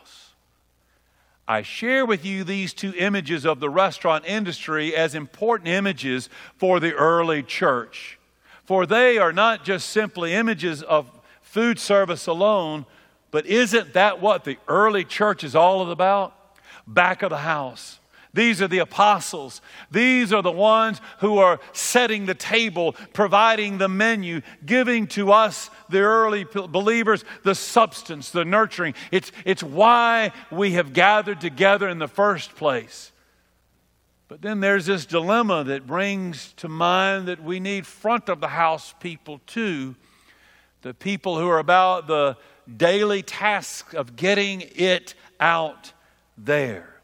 I 1.48 1.62
share 1.62 2.06
with 2.06 2.25
you 2.25 2.44
these 2.44 2.74
two 2.74 2.94
images 2.98 3.46
of 3.46 3.60
the 3.60 3.70
restaurant 3.70 4.25
industry 4.25 4.96
as 4.96 5.16
important 5.16 5.70
images 5.70 6.30
for 6.58 6.80
the 6.80 6.94
early 6.94 7.42
church. 7.42 8.20
For 8.66 8.86
they 8.86 9.18
are 9.18 9.32
not 9.32 9.63
just 9.63 9.89
simply 9.89 10.34
images 10.34 10.84
of 10.84 11.10
food 11.42 11.80
service 11.80 12.27
alone, 12.27 12.86
but 13.32 13.46
isn't 13.46 13.94
that 13.94 14.22
what 14.22 14.44
the 14.44 14.58
early 14.68 15.06
church 15.06 15.46
is 15.46 15.56
all 15.56 15.89
about? 15.89 16.34
Back 16.86 17.22
of 17.24 17.30
the 17.30 17.38
house. 17.38 18.00
These 18.34 18.62
are 18.62 18.68
the 18.68 18.80
apostles. 18.80 19.62
These 19.90 20.34
are 20.34 20.42
the 20.42 20.52
ones 20.52 21.02
who 21.20 21.38
are 21.38 21.60
setting 21.74 22.26
the 22.26 22.36
table, 22.36 22.94
providing 23.14 23.78
the 23.78 23.88
menu, 23.88 24.42
giving 24.66 25.08
to 25.08 25.32
us, 25.32 25.70
the 25.90 26.00
early 26.00 26.44
believers, 26.44 27.24
the 27.44 27.56
substance, 27.56 28.32
the 28.32 28.46
nurturing. 28.46 28.94
It's, 29.12 29.32
it's 29.46 29.64
why 29.64 30.34
we 30.52 30.74
have 30.74 30.94
gathered 30.94 31.42
together 31.42 31.88
in 31.88 32.00
the 32.00 32.08
first 32.08 32.56
place. 32.56 33.12
But 34.28 34.42
then 34.42 34.60
there's 34.60 34.86
this 34.86 35.06
dilemma 35.06 35.64
that 35.66 35.88
brings 35.88 36.54
to 36.58 36.68
mind 36.68 37.30
that 37.30 37.42
we 37.42 37.60
need 37.60 37.88
front 37.88 38.28
of 38.28 38.42
the 38.42 38.50
house 38.50 38.94
people 39.00 39.40
too. 39.48 39.96
The 40.82 40.94
people 40.94 41.40
who 41.40 41.48
are 41.48 41.60
about 41.60 42.08
the 42.08 42.38
daily 42.76 43.24
task 43.24 43.94
of 43.94 44.16
getting 44.16 44.62
it 44.76 45.16
out 45.40 45.94
there. 46.38 46.97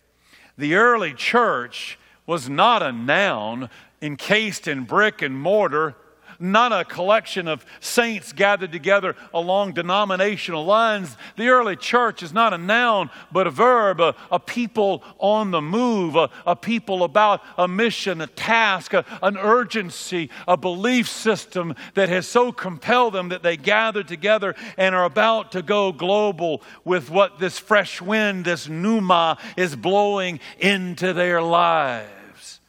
The 0.58 0.76
early 0.76 1.14
church 1.14 1.98
was 2.26 2.50
not 2.50 2.82
a 2.82 2.92
noun 2.92 3.70
encased 4.02 4.68
in 4.68 4.84
brick 4.84 5.22
and 5.22 5.40
mortar, 5.40 5.96
not 6.44 6.74
a 6.74 6.84
collection 6.84 7.48
of 7.48 7.66
saints 7.80 8.34
gathered 8.34 8.72
together 8.72 9.16
along 9.34 9.72
denominational 9.72 10.66
lines. 10.66 11.16
The 11.38 11.48
early 11.48 11.78
church 11.78 12.22
is 12.22 12.34
not 12.34 12.54
a 12.54 12.58
noun, 12.58 13.10
but 13.32 13.48
a 13.48 13.50
verb, 13.50 14.02
a, 14.02 14.14
a 14.30 14.40
people 14.40 15.04
on 15.20 15.52
the 15.52 15.62
move, 15.62 16.16
a, 16.16 16.30
a, 16.46 16.56
people 16.56 17.04
about 17.04 17.42
a 17.58 17.68
mission, 17.68 18.20
a 18.20 18.28
task, 18.28 18.94
a, 18.94 19.06
an 19.24 19.38
urgency, 19.38 20.30
a 20.48 20.58
belief 20.58 21.08
system 21.08 21.76
that 21.94 22.10
has 22.10 22.28
so 22.28 22.52
compelled 22.52 23.14
them 23.14 23.30
that 23.30 23.42
they 23.42 23.56
gather 23.56 24.04
together 24.04 24.54
and 24.78 24.94
are 24.94 25.06
about 25.06 25.54
to 25.54 25.62
go 25.62 25.94
global 25.94 26.62
with 26.84 27.10
what 27.10 27.40
this 27.40 27.58
fresh 27.58 28.02
wind, 28.02 28.44
this 28.44 28.68
pneuma, 28.68 29.38
is 29.56 29.76
blowing 29.76 30.42
into 30.60 31.14
their 31.14 31.42
lives. 31.42 32.60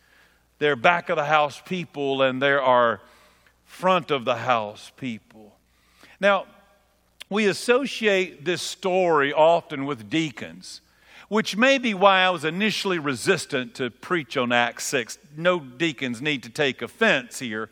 They're 0.60 0.76
back 0.76 1.08
of 1.08 1.16
the 1.16 1.24
house 1.24 1.60
people, 1.66 2.22
and 2.22 2.40
there 2.40 2.62
are 2.62 3.00
front 3.64 4.10
of 4.10 4.24
the 4.24 4.36
house 4.36 4.92
people. 4.96 5.56
Now, 6.20 6.46
we 7.30 7.46
associate 7.46 8.44
this 8.44 8.62
story 8.62 9.32
often 9.32 9.86
with 9.86 10.10
deacons, 10.10 10.80
which 11.28 11.56
may 11.56 11.78
be 11.78 11.94
why 11.94 12.20
I 12.20 12.30
was 12.30 12.44
initially 12.44 12.98
resistant 12.98 13.74
to 13.76 13.90
preach 13.90 14.36
on 14.36 14.52
Acts 14.52 14.84
6. 14.84 15.18
No 15.36 15.58
deacons 15.58 16.20
need 16.20 16.42
to 16.44 16.50
take 16.50 16.82
offense 16.82 17.38
here. 17.38 17.70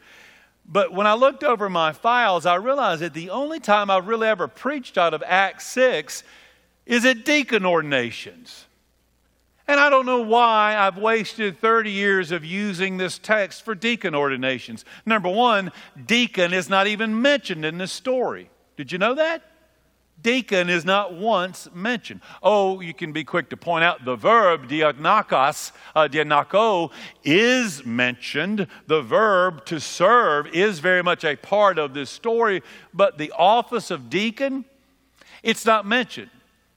But 0.65 0.93
when 0.93 1.07
I 1.07 1.15
looked 1.15 1.45
over 1.45 1.69
my 1.69 1.93
files, 1.93 2.47
I 2.47 2.55
realized 2.55 3.03
that 3.03 3.15
the 3.15 3.31
only 3.31 3.61
time 3.61 3.91
I've 3.91 4.09
really 4.09 4.29
ever 4.29 4.49
preached 4.49 4.97
out 4.97 5.13
of 5.15 5.23
Acts 5.27 5.67
6 5.69 6.25
is 6.87 7.05
at 7.05 7.25
deacon 7.25 7.67
ordinations. 7.67 8.67
And 9.69 9.79
I 9.79 9.91
don't 9.91 10.07
know 10.07 10.23
why 10.23 10.77
I've 10.77 10.97
wasted 10.97 11.59
30 11.59 11.91
years 11.91 12.33
of 12.33 12.45
using 12.45 12.97
this 12.97 13.19
text 13.19 13.65
for 13.65 13.75
deacon 13.75 14.15
ordinations. 14.15 14.85
Number 15.07 15.29
one, 15.29 15.71
deacon 16.07 16.53
is 16.53 16.69
not 16.69 16.87
even 16.87 17.23
mentioned 17.23 17.65
in 17.65 17.79
this 17.79 17.93
story. 17.93 18.51
Did 18.77 18.91
you 18.91 18.99
know 18.99 19.15
that? 19.15 19.43
Deacon 20.21 20.69
is 20.69 20.85
not 20.85 21.15
once 21.15 21.69
mentioned. 21.75 22.21
Oh, 22.43 22.81
you 22.81 22.95
can 22.95 23.13
be 23.13 23.25
quick 23.25 23.51
to 23.51 23.57
point 23.57 23.85
out 23.85 24.05
the 24.05 24.15
verb 24.15 24.69
diakonakos, 24.69 25.73
uh, 25.97 26.89
is 27.25 27.85
mentioned. 27.85 28.67
The 28.87 29.03
verb 29.03 29.65
to 29.67 29.81
serve 29.81 30.47
is 30.49 30.79
very 30.79 31.03
much 31.03 31.25
a 31.25 31.37
part 31.37 31.79
of 31.79 31.93
this 31.93 32.11
story, 32.11 32.63
but 32.95 33.19
the 33.19 33.33
office 33.37 33.91
of 33.91 34.11
deacon, 34.11 34.65
it's 35.43 35.67
not 35.67 35.87
mentioned. 35.87 36.31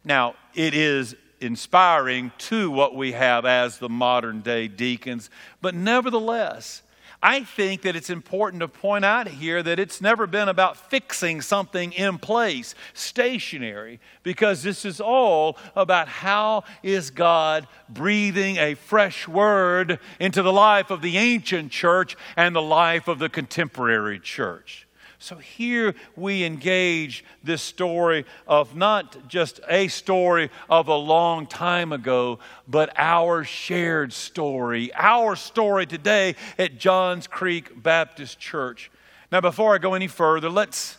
Now, 0.03 0.35
it 0.55 0.73
is 0.73 1.15
inspiring 1.45 2.31
to 2.37 2.69
what 2.69 2.95
we 2.95 3.13
have 3.13 3.45
as 3.45 3.77
the 3.77 3.89
modern 3.89 4.41
day 4.41 4.67
deacons. 4.67 5.29
But 5.61 5.75
nevertheless, 5.75 6.81
I 7.21 7.43
think 7.43 7.81
that 7.83 7.95
it's 7.95 8.09
important 8.09 8.59
to 8.59 8.67
point 8.67 9.03
out 9.03 9.27
here 9.27 9.63
that 9.63 9.79
it's 9.79 9.99
never 9.99 10.27
been 10.27 10.47
about 10.47 10.77
fixing 10.77 11.41
something 11.41 11.91
in 11.93 12.19
place, 12.19 12.75
stationary, 12.93 13.99
because 14.21 14.61
this 14.61 14.85
is 14.85 15.01
all 15.01 15.57
about 15.75 16.07
how 16.07 16.65
is 16.83 17.09
God 17.09 17.67
breathing 17.89 18.57
a 18.57 18.75
fresh 18.75 19.27
word 19.27 19.99
into 20.19 20.43
the 20.43 20.53
life 20.53 20.91
of 20.91 21.01
the 21.01 21.17
ancient 21.17 21.71
church 21.71 22.15
and 22.35 22.55
the 22.55 22.61
life 22.61 23.07
of 23.07 23.17
the 23.17 23.29
contemporary 23.29 24.19
church. 24.19 24.84
So 25.19 25.37
here 25.37 25.95
we 26.15 26.43
engage 26.43 27.23
this 27.43 27.61
story 27.61 28.25
of 28.47 28.75
not 28.75 29.27
just 29.27 29.59
a 29.67 29.87
story 29.87 30.49
of 30.69 30.87
a 30.87 30.95
long 30.95 31.47
time 31.47 31.91
ago, 31.91 32.39
but 32.67 32.93
our 32.97 33.43
shared 33.43 34.13
story, 34.13 34.93
our 34.93 35.35
story 35.35 35.85
today 35.85 36.35
at 36.57 36.77
Johns 36.77 37.27
Creek 37.27 37.81
Baptist 37.81 38.39
Church. 38.39 38.91
Now, 39.31 39.41
before 39.41 39.73
I 39.73 39.77
go 39.77 39.93
any 39.93 40.07
further, 40.07 40.49
let's 40.49 40.97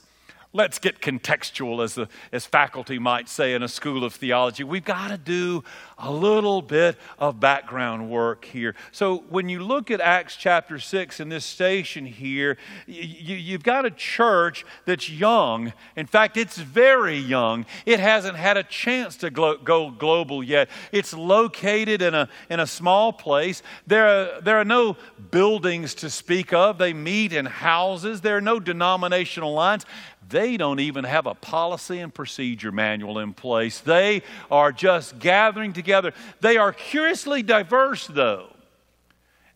let's 0.56 0.78
get 0.78 1.00
contextual, 1.00 1.84
as, 1.84 1.94
the, 1.94 2.08
as 2.32 2.46
faculty 2.46 2.98
might 2.98 3.28
say 3.28 3.54
in 3.54 3.62
a 3.62 3.68
school 3.68 4.02
of 4.02 4.14
theology. 4.14 4.64
We've 4.64 4.84
got 4.84 5.08
to 5.08 5.18
do 5.18 5.62
a 5.98 6.12
little 6.12 6.60
bit 6.60 6.96
of 7.18 7.40
background 7.40 8.10
work 8.10 8.44
here. 8.44 8.74
So, 8.92 9.24
when 9.30 9.48
you 9.48 9.60
look 9.60 9.90
at 9.90 10.00
Acts 10.00 10.36
chapter 10.36 10.78
6 10.78 11.20
in 11.20 11.30
this 11.30 11.44
station 11.44 12.04
here, 12.04 12.58
you, 12.86 13.36
you've 13.36 13.62
got 13.62 13.86
a 13.86 13.90
church 13.90 14.66
that's 14.84 15.08
young. 15.08 15.72
In 15.96 16.06
fact, 16.06 16.36
it's 16.36 16.58
very 16.58 17.16
young. 17.16 17.64
It 17.86 17.98
hasn't 17.98 18.36
had 18.36 18.58
a 18.58 18.62
chance 18.62 19.16
to 19.18 19.30
glo- 19.30 19.56
go 19.56 19.90
global 19.90 20.42
yet. 20.42 20.68
It's 20.92 21.14
located 21.14 22.02
in 22.02 22.14
a, 22.14 22.28
in 22.50 22.60
a 22.60 22.66
small 22.66 23.12
place. 23.12 23.62
There 23.86 24.06
are, 24.06 24.40
there 24.42 24.58
are 24.58 24.64
no 24.64 24.98
buildings 25.30 25.94
to 25.96 26.10
speak 26.10 26.52
of, 26.52 26.76
they 26.76 26.92
meet 26.92 27.32
in 27.32 27.46
houses, 27.46 28.20
there 28.20 28.36
are 28.36 28.42
no 28.42 28.60
denominational 28.60 29.54
lines. 29.54 29.86
They 30.28 30.56
don't 30.56 30.80
even 30.80 31.04
have 31.04 31.26
a 31.26 31.34
policy 31.34 32.00
and 32.00 32.12
procedure 32.12 32.72
manual 32.72 33.20
in 33.20 33.32
place. 33.32 33.78
They 33.78 34.22
are 34.50 34.72
just 34.72 35.18
gathering 35.18 35.72
together. 35.86 36.12
They 36.40 36.56
are 36.56 36.72
curiously 36.72 37.42
diverse, 37.42 38.08
though. 38.08 38.48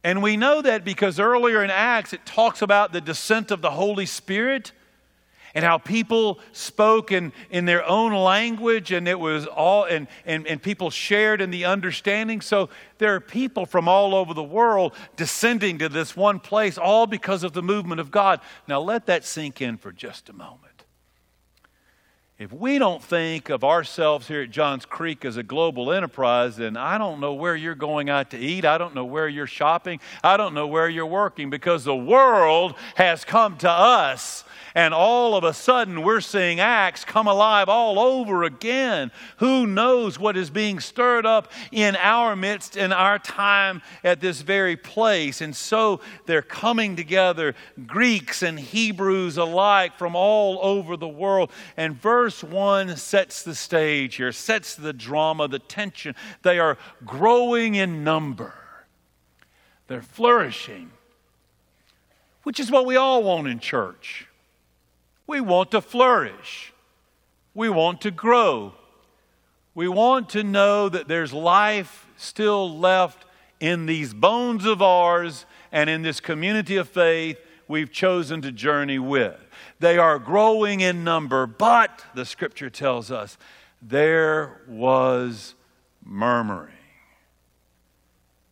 And 0.04 0.22
we 0.22 0.36
know 0.36 0.62
that 0.62 0.84
because 0.84 1.18
earlier 1.18 1.62
in 1.62 1.70
Acts 1.70 2.12
it 2.12 2.24
talks 2.24 2.62
about 2.62 2.92
the 2.92 3.00
descent 3.00 3.50
of 3.50 3.60
the 3.60 3.72
Holy 3.72 4.06
Spirit 4.06 4.72
and 5.52 5.64
how 5.64 5.78
people 5.78 6.38
spoke 6.52 7.10
in, 7.10 7.32
in 7.50 7.64
their 7.64 7.84
own 7.84 8.14
language 8.14 8.92
and 8.92 9.08
it 9.08 9.18
was 9.18 9.46
all 9.46 9.84
and, 9.84 10.06
and, 10.24 10.46
and 10.46 10.62
people 10.62 10.90
shared 10.90 11.40
in 11.42 11.50
the 11.50 11.64
understanding 11.64 12.40
so 12.40 12.70
there 12.98 13.14
are 13.14 13.20
people 13.20 13.66
from 13.66 13.88
all 13.88 14.14
over 14.14 14.32
the 14.32 14.42
world 14.42 14.94
descending 15.16 15.76
to 15.78 15.88
this 15.88 16.16
one 16.16 16.38
place 16.38 16.78
all 16.78 17.06
because 17.06 17.42
of 17.42 17.52
the 17.52 17.62
movement 17.62 18.00
of 18.00 18.12
god 18.12 18.40
now 18.68 18.80
let 18.80 19.06
that 19.06 19.24
sink 19.24 19.60
in 19.60 19.76
for 19.76 19.90
just 19.90 20.28
a 20.28 20.32
moment 20.32 20.69
if 22.40 22.50
we 22.54 22.78
don't 22.78 23.02
think 23.02 23.50
of 23.50 23.62
ourselves 23.62 24.26
here 24.26 24.40
at 24.40 24.50
Johns 24.50 24.86
Creek 24.86 25.26
as 25.26 25.36
a 25.36 25.42
global 25.42 25.92
enterprise, 25.92 26.56
then 26.56 26.74
I 26.74 26.96
don't 26.96 27.20
know 27.20 27.34
where 27.34 27.54
you're 27.54 27.74
going 27.74 28.08
out 28.08 28.30
to 28.30 28.38
eat. 28.38 28.64
I 28.64 28.78
don't 28.78 28.94
know 28.94 29.04
where 29.04 29.28
you're 29.28 29.46
shopping. 29.46 30.00
I 30.24 30.38
don't 30.38 30.54
know 30.54 30.66
where 30.66 30.88
you're 30.88 31.04
working 31.04 31.50
because 31.50 31.84
the 31.84 31.94
world 31.94 32.76
has 32.94 33.26
come 33.26 33.58
to 33.58 33.70
us 33.70 34.44
and 34.74 34.94
all 34.94 35.34
of 35.34 35.44
a 35.44 35.52
sudden 35.52 36.02
we're 36.02 36.20
seeing 36.20 36.60
Acts 36.60 37.04
come 37.04 37.26
alive 37.26 37.68
all 37.68 37.98
over 37.98 38.44
again. 38.44 39.10
Who 39.38 39.66
knows 39.66 40.18
what 40.18 40.36
is 40.36 40.50
being 40.50 40.80
stirred 40.80 41.26
up 41.26 41.52
in 41.72 41.96
our 41.96 42.36
midst 42.36 42.76
in 42.76 42.92
our 42.92 43.18
time 43.18 43.82
at 44.04 44.20
this 44.20 44.40
very 44.42 44.76
place? 44.76 45.40
And 45.40 45.54
so 45.54 46.00
they're 46.26 46.42
coming 46.42 46.96
together, 46.96 47.54
Greeks 47.86 48.42
and 48.42 48.58
Hebrews 48.58 49.36
alike 49.36 49.98
from 49.98 50.14
all 50.14 50.58
over 50.62 50.96
the 50.96 51.08
world. 51.08 51.50
And 51.76 52.00
verse 52.00 52.42
1 52.42 52.96
sets 52.96 53.42
the 53.42 53.54
stage 53.54 54.16
here, 54.16 54.32
sets 54.32 54.74
the 54.74 54.92
drama, 54.92 55.48
the 55.48 55.58
tension. 55.58 56.14
They 56.42 56.58
are 56.58 56.78
growing 57.04 57.74
in 57.74 58.04
number, 58.04 58.54
they're 59.88 60.02
flourishing, 60.02 60.90
which 62.44 62.60
is 62.60 62.70
what 62.70 62.86
we 62.86 62.96
all 62.96 63.22
want 63.22 63.48
in 63.48 63.58
church. 63.58 64.26
We 65.30 65.40
want 65.40 65.70
to 65.70 65.80
flourish. 65.80 66.72
We 67.54 67.68
want 67.68 68.00
to 68.00 68.10
grow. 68.10 68.74
We 69.76 69.86
want 69.86 70.30
to 70.30 70.42
know 70.42 70.88
that 70.88 71.06
there's 71.06 71.32
life 71.32 72.08
still 72.16 72.76
left 72.76 73.26
in 73.60 73.86
these 73.86 74.12
bones 74.12 74.64
of 74.64 74.82
ours 74.82 75.46
and 75.70 75.88
in 75.88 76.02
this 76.02 76.18
community 76.18 76.74
of 76.78 76.88
faith 76.88 77.38
we've 77.68 77.92
chosen 77.92 78.42
to 78.42 78.50
journey 78.50 78.98
with. 78.98 79.38
They 79.78 79.98
are 79.98 80.18
growing 80.18 80.80
in 80.80 81.04
number, 81.04 81.46
but 81.46 82.04
the 82.12 82.24
scripture 82.24 82.68
tells 82.68 83.12
us 83.12 83.38
there 83.80 84.62
was 84.66 85.54
murmuring. 86.04 86.74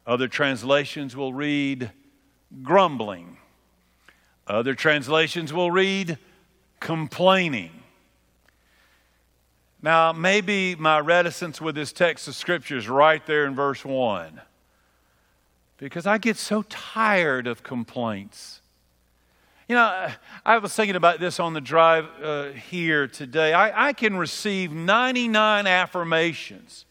Other 0.07 0.29
translations 0.29 1.17
will 1.17 1.33
read 1.33 1.91
grumbling. 2.63 3.37
Other 4.47 4.75
translations 4.77 5.53
will 5.53 5.73
read 5.73 6.19
complaining. 6.81 7.83
Now, 9.81 10.13
maybe 10.13 10.75
my 10.75 10.99
reticence 10.99 11.61
with 11.61 11.75
this 11.75 11.93
text 11.93 12.27
of 12.27 12.35
Scripture 12.35 12.77
is 12.77 12.89
right 12.89 13.25
there 13.27 13.47
in 13.47 13.55
verse 13.55 13.85
1 13.85 14.41
because 15.79 16.07
I 16.07 16.19
get 16.19 16.37
so 16.37 16.63
tired 16.63 17.47
of 17.47 17.63
complaints. 17.63 18.61
You 19.69 19.77
know, 19.77 20.09
I 20.45 20.59
was 20.59 20.75
thinking 20.75 20.97
about 20.97 21.21
this 21.21 21.39
on 21.39 21.53
the 21.53 21.61
drive 21.61 22.09
uh, 22.23 22.51
here 22.51 23.07
today. 23.07 23.53
I, 23.53 23.89
I 23.89 23.93
can 23.93 24.17
receive 24.17 24.73
99 24.73 25.67
affirmations, 25.67 26.85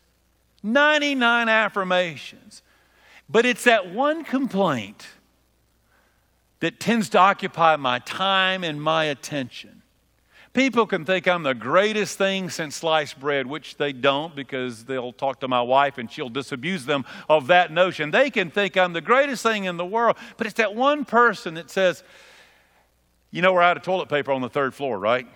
99 0.63 1.49
affirmations, 1.49 2.61
but 3.27 3.45
it's 3.45 3.65
that 3.65 3.91
one 3.91 4.23
complaint 4.23 5.07
that 6.59 6.79
tends 6.79 7.09
to 7.09 7.19
occupy 7.19 7.75
my 7.75 7.99
time 7.99 8.63
and 8.63 8.81
my 8.81 9.05
attention. 9.05 9.76
People 10.53 10.87
can 10.87 11.05
think 11.05 11.27
I'm 11.27 11.43
the 11.43 11.53
greatest 11.53 12.17
thing 12.17 12.49
since 12.49 12.75
sliced 12.75 13.19
bread, 13.19 13.45
which 13.45 13.77
they 13.77 13.93
don't 13.93 14.35
because 14.35 14.85
they'll 14.85 15.13
talk 15.13 15.41
to 15.41 15.47
my 15.47 15.61
wife 15.61 15.97
and 15.97 16.11
she'll 16.11 16.29
disabuse 16.29 16.85
them 16.85 17.05
of 17.29 17.47
that 17.47 17.71
notion. 17.71 18.11
They 18.11 18.29
can 18.29 18.49
think 18.49 18.77
I'm 18.77 18.93
the 18.93 19.01
greatest 19.01 19.43
thing 19.43 19.65
in 19.65 19.77
the 19.77 19.85
world, 19.85 20.17
but 20.37 20.47
it's 20.47 20.55
that 20.55 20.73
one 20.73 21.05
person 21.05 21.55
that 21.55 21.69
says, 21.69 22.03
You 23.29 23.41
know, 23.41 23.53
we're 23.53 23.61
out 23.61 23.77
of 23.77 23.83
toilet 23.83 24.09
paper 24.09 24.31
on 24.31 24.41
the 24.41 24.49
third 24.49 24.73
floor, 24.73 24.97
right? 24.97 25.27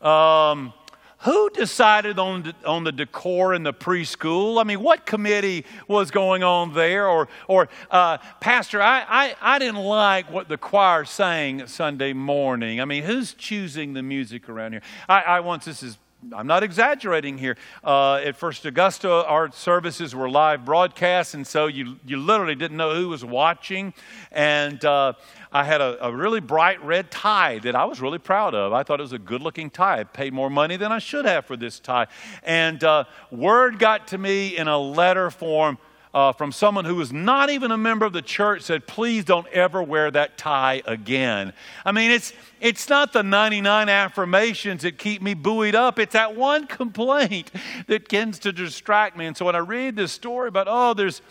Um, 0.00 0.72
who 1.20 1.50
decided 1.50 2.18
on, 2.18 2.42
the, 2.42 2.54
on 2.64 2.84
the 2.84 2.92
decor 2.92 3.52
in 3.54 3.62
the 3.62 3.74
preschool? 3.74 4.60
I 4.60 4.64
mean, 4.64 4.80
what 4.80 5.04
committee 5.04 5.66
was 5.86 6.10
going 6.10 6.42
on 6.42 6.72
there? 6.72 7.06
Or, 7.06 7.28
or 7.46 7.68
uh, 7.90 8.18
Pastor, 8.40 8.80
I, 8.80 9.04
I, 9.08 9.34
I 9.40 9.58
didn't 9.58 9.82
like 9.82 10.30
what 10.30 10.48
the 10.48 10.56
choir 10.56 11.04
sang 11.04 11.66
Sunday 11.66 12.12
morning. 12.12 12.80
I 12.80 12.84
mean, 12.86 13.02
who's 13.02 13.34
choosing 13.34 13.92
the 13.92 14.02
music 14.02 14.48
around 14.48 14.72
here? 14.72 14.82
I, 15.08 15.20
I 15.22 15.40
once, 15.40 15.66
this 15.66 15.82
is 15.82 15.98
I'm 16.36 16.46
not 16.46 16.62
exaggerating 16.62 17.38
here. 17.38 17.56
Uh, 17.82 18.16
at 18.16 18.36
First 18.36 18.66
Augusta, 18.66 19.10
our 19.10 19.50
services 19.52 20.14
were 20.14 20.28
live 20.28 20.66
broadcasts, 20.66 21.32
and 21.32 21.46
so 21.46 21.66
you, 21.66 21.96
you 22.04 22.18
literally 22.18 22.54
didn't 22.54 22.76
know 22.76 22.94
who 22.94 23.08
was 23.08 23.24
watching. 23.24 23.94
And 24.30 24.84
uh, 24.84 25.14
I 25.50 25.64
had 25.64 25.80
a, 25.80 26.06
a, 26.06 26.14
really 26.14 26.40
bright 26.40 26.84
red 26.84 27.10
tie 27.10 27.58
that 27.60 27.74
I 27.74 27.86
was 27.86 28.02
really 28.02 28.18
proud 28.18 28.54
of. 28.54 28.74
I 28.74 28.82
thought 28.82 29.00
it 29.00 29.02
was 29.02 29.14
a 29.14 29.18
good 29.18 29.40
looking 29.40 29.70
tie. 29.70 30.00
I 30.00 30.04
paid 30.04 30.34
more 30.34 30.50
money 30.50 30.76
than 30.76 30.92
I 30.92 30.98
should 30.98 31.24
have 31.24 31.46
for 31.46 31.56
this 31.56 31.80
tie. 31.80 32.06
And 32.42 32.84
uh, 32.84 33.04
word 33.30 33.78
got 33.78 34.08
to 34.08 34.18
me 34.18 34.58
in 34.58 34.68
a 34.68 34.78
letter 34.78 35.30
form 35.30 35.78
uh, 36.12 36.32
from 36.32 36.50
someone 36.50 36.84
who 36.84 36.96
was 36.96 37.12
not 37.12 37.50
even 37.50 37.70
a 37.70 37.76
member 37.76 38.04
of 38.04 38.12
the 38.12 38.22
church 38.22 38.62
said, 38.62 38.86
please 38.86 39.24
don't 39.24 39.46
ever 39.48 39.82
wear 39.82 40.10
that 40.10 40.36
tie 40.36 40.82
again. 40.84 41.52
I 41.84 41.92
mean, 41.92 42.10
it's, 42.10 42.32
it's 42.60 42.88
not 42.88 43.12
the 43.12 43.22
99 43.22 43.88
affirmations 43.88 44.82
that 44.82 44.98
keep 44.98 45.22
me 45.22 45.34
buoyed 45.34 45.76
up. 45.76 46.00
It's 46.00 46.14
that 46.14 46.34
one 46.34 46.66
complaint 46.66 47.52
that 47.86 48.08
tends 48.08 48.40
to 48.40 48.52
distract 48.52 49.16
me. 49.16 49.26
And 49.26 49.36
so 49.36 49.44
when 49.44 49.54
I 49.54 49.60
read 49.60 49.94
this 49.94 50.10
story 50.10 50.48
about, 50.48 50.66
oh, 50.68 50.94
there's, 50.94 51.22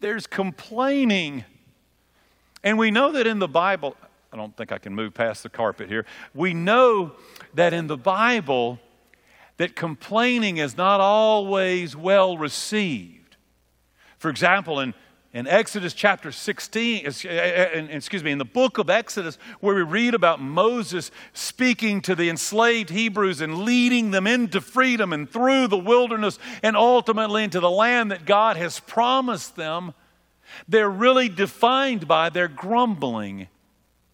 there's 0.00 0.26
complaining. 0.26 1.44
And 2.62 2.78
we 2.78 2.90
know 2.90 3.12
that 3.12 3.26
in 3.26 3.38
the 3.38 3.48
Bible, 3.48 3.94
I 4.32 4.36
don't 4.36 4.56
think 4.56 4.72
I 4.72 4.78
can 4.78 4.94
move 4.94 5.12
past 5.12 5.42
the 5.42 5.50
carpet 5.50 5.88
here. 5.88 6.06
We 6.34 6.54
know 6.54 7.12
that 7.52 7.74
in 7.74 7.88
the 7.88 7.98
Bible, 7.98 8.80
that 9.58 9.76
complaining 9.76 10.56
is 10.56 10.78
not 10.78 11.00
always 11.00 11.94
well 11.94 12.38
received. 12.38 13.23
For 14.24 14.30
example, 14.30 14.80
in, 14.80 14.94
in 15.34 15.46
Exodus 15.46 15.92
chapter 15.92 16.32
16, 16.32 17.06
uh, 17.06 17.10
uh, 17.28 17.32
excuse 17.90 18.24
me, 18.24 18.32
in 18.32 18.38
the 18.38 18.46
book 18.46 18.78
of 18.78 18.88
Exodus, 18.88 19.36
where 19.60 19.74
we 19.74 19.82
read 19.82 20.14
about 20.14 20.40
Moses 20.40 21.10
speaking 21.34 22.00
to 22.00 22.14
the 22.14 22.30
enslaved 22.30 22.88
Hebrews 22.88 23.42
and 23.42 23.66
leading 23.66 24.12
them 24.12 24.26
into 24.26 24.62
freedom 24.62 25.12
and 25.12 25.30
through 25.30 25.66
the 25.66 25.76
wilderness 25.76 26.38
and 26.62 26.74
ultimately 26.74 27.44
into 27.44 27.60
the 27.60 27.70
land 27.70 28.12
that 28.12 28.24
God 28.24 28.56
has 28.56 28.80
promised 28.80 29.56
them, 29.56 29.92
they're 30.66 30.88
really 30.88 31.28
defined 31.28 32.08
by 32.08 32.30
their 32.30 32.48
grumbling 32.48 33.48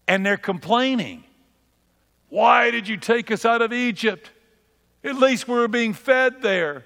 and 0.09 0.25
their 0.25 0.35
complaining. 0.35 1.23
Why 2.27 2.69
did 2.69 2.85
you 2.85 2.97
take 2.97 3.31
us 3.31 3.45
out 3.45 3.61
of 3.61 3.71
Egypt? 3.71 4.29
At 5.05 5.15
least 5.15 5.47
we 5.47 5.55
were 5.55 5.69
being 5.69 5.93
fed 5.93 6.41
there. 6.41 6.83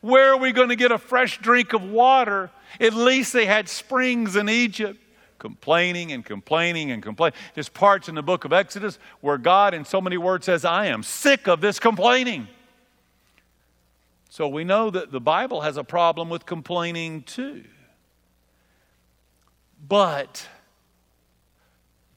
Where 0.00 0.32
are 0.32 0.36
we 0.36 0.52
going 0.52 0.68
to 0.68 0.76
get 0.76 0.92
a 0.92 0.98
fresh 0.98 1.38
drink 1.38 1.72
of 1.72 1.82
water? 1.82 2.50
At 2.80 2.94
least 2.94 3.32
they 3.32 3.46
had 3.46 3.68
springs 3.68 4.36
in 4.36 4.48
Egypt. 4.48 4.98
Complaining 5.38 6.10
and 6.10 6.24
complaining 6.24 6.90
and 6.90 7.00
complaining. 7.02 7.38
There's 7.54 7.68
parts 7.68 8.08
in 8.08 8.16
the 8.16 8.22
book 8.22 8.44
of 8.44 8.52
Exodus 8.52 8.98
where 9.20 9.38
God, 9.38 9.72
in 9.72 9.84
so 9.84 10.00
many 10.00 10.16
words, 10.16 10.46
says, 10.46 10.64
I 10.64 10.86
am 10.86 11.02
sick 11.02 11.46
of 11.46 11.60
this 11.60 11.78
complaining. 11.78 12.48
So 14.28 14.48
we 14.48 14.64
know 14.64 14.90
that 14.90 15.12
the 15.12 15.20
Bible 15.20 15.60
has 15.60 15.76
a 15.76 15.84
problem 15.84 16.28
with 16.28 16.44
complaining 16.44 17.22
too. 17.22 17.64
But 19.86 20.48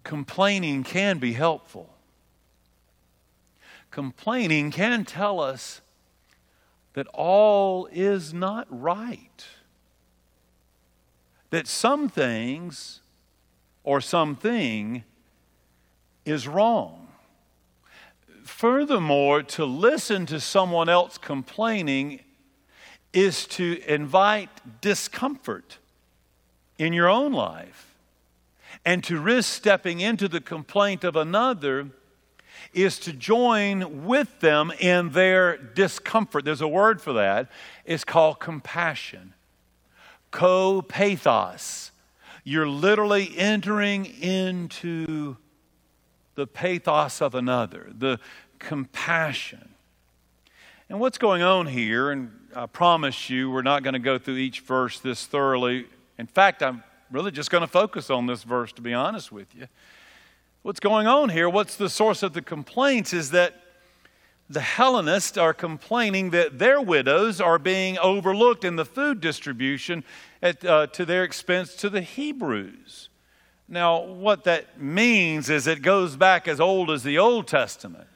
complaining 0.04 0.84
can 0.84 1.20
be 1.20 1.34
helpful. 1.34 1.90
Complaining 3.92 4.72
can 4.72 5.06
tell 5.06 5.40
us 5.40 5.82
that 6.94 7.08
all 7.14 7.88
is 7.92 8.34
not 8.34 8.68
right. 8.70 9.46
That 11.50 11.68
some 11.68 12.10
things 12.10 13.02
or 13.84 14.02
something 14.02 15.04
is 16.26 16.48
wrong. 16.48 17.08
Furthermore, 18.44 19.44
to 19.44 19.66
listen 19.66 20.26
to 20.28 20.40
someone 20.40 20.90
else 20.90 21.18
complaining 21.18 22.22
is 23.14 23.46
to 23.46 23.82
invite 23.88 24.50
discomfort 24.82 25.78
in 26.78 26.94
your 26.94 27.10
own 27.10 27.34
life. 27.34 27.96
And 28.86 29.04
to 29.04 29.20
risk 29.20 29.54
stepping 29.54 30.00
into 30.00 30.28
the 30.28 30.42
complaint 30.42 31.04
of 31.04 31.16
another 31.16 31.90
is 32.74 33.00
to 33.00 33.14
join 33.14 34.06
with 34.06 34.40
them 34.40 34.72
in 34.80 35.12
their 35.12 35.58
discomfort. 35.58 36.46
There's 36.46 36.62
a 36.62 36.68
word 36.68 37.02
for 37.02 37.14
that. 37.14 37.50
It's 37.86 38.04
called 38.04 38.40
compassion. 38.40 39.34
Co 40.32 40.82
pathos. 40.82 41.92
You're 42.44 42.68
literally 42.68 43.34
entering 43.38 44.06
into 44.06 45.38
the 46.36 46.48
pathos 46.48 47.22
of 47.22 47.36
another, 47.36 47.92
the 47.96 48.20
compassion. 48.58 49.70
And 50.90 51.00
what's 51.00 51.18
going 51.18 51.42
on 51.42 51.68
here, 51.68 52.12
and 52.12 52.32
I 52.56 52.66
promise 52.66 53.30
you, 53.30 53.52
we're 53.52 53.62
not 53.62 53.84
going 53.84 53.94
to 53.94 54.00
go 54.00 54.18
through 54.18 54.38
each 54.38 54.62
verse 54.62 55.00
this 55.00 55.26
thoroughly. 55.26 55.86
In 56.18 56.28
fact, 56.28 56.64
I'm 56.64 56.84
really 57.12 57.32
just 57.32 57.52
going 57.52 57.62
to 57.62 57.68
focus 57.68 58.10
on 58.10 58.26
this 58.26 58.44
verse, 58.44 58.72
to 58.74 58.82
be 58.82 58.94
honest 58.94 59.32
with 59.32 59.54
you. 59.54 59.68
What's 60.64 60.80
going 60.80 61.08
on 61.08 61.30
here, 61.30 61.50
what's 61.50 61.76
the 61.76 61.90
source 61.90 62.22
of 62.22 62.34
the 62.34 62.42
complaints, 62.44 63.14
is 63.14 63.32
that 63.32 63.56
the 64.48 64.62
Hellenists 64.62 65.36
are 65.36 65.56
complaining 65.56 66.30
that 66.32 66.60
their 66.60 66.80
widows 66.80 67.42
are 67.42 67.58
being 67.58 67.98
overlooked 67.98 68.64
in 68.64 68.76
the 68.76 68.86
food 68.86 69.22
distribution 69.22 70.04
at, 70.40 70.64
uh, 70.64 70.86
to 70.88 71.04
their 71.04 71.24
expense 71.24 71.74
to 71.78 71.90
the 71.90 72.02
Hebrews. 72.02 73.10
Now, 73.68 74.04
what 74.04 74.44
that 74.44 74.80
means 74.80 75.50
is 75.50 75.66
it 75.66 75.82
goes 75.82 76.16
back 76.16 76.48
as 76.48 76.60
old 76.60 76.92
as 76.92 77.02
the 77.02 77.18
Old 77.18 77.48
Testament. 77.48 78.08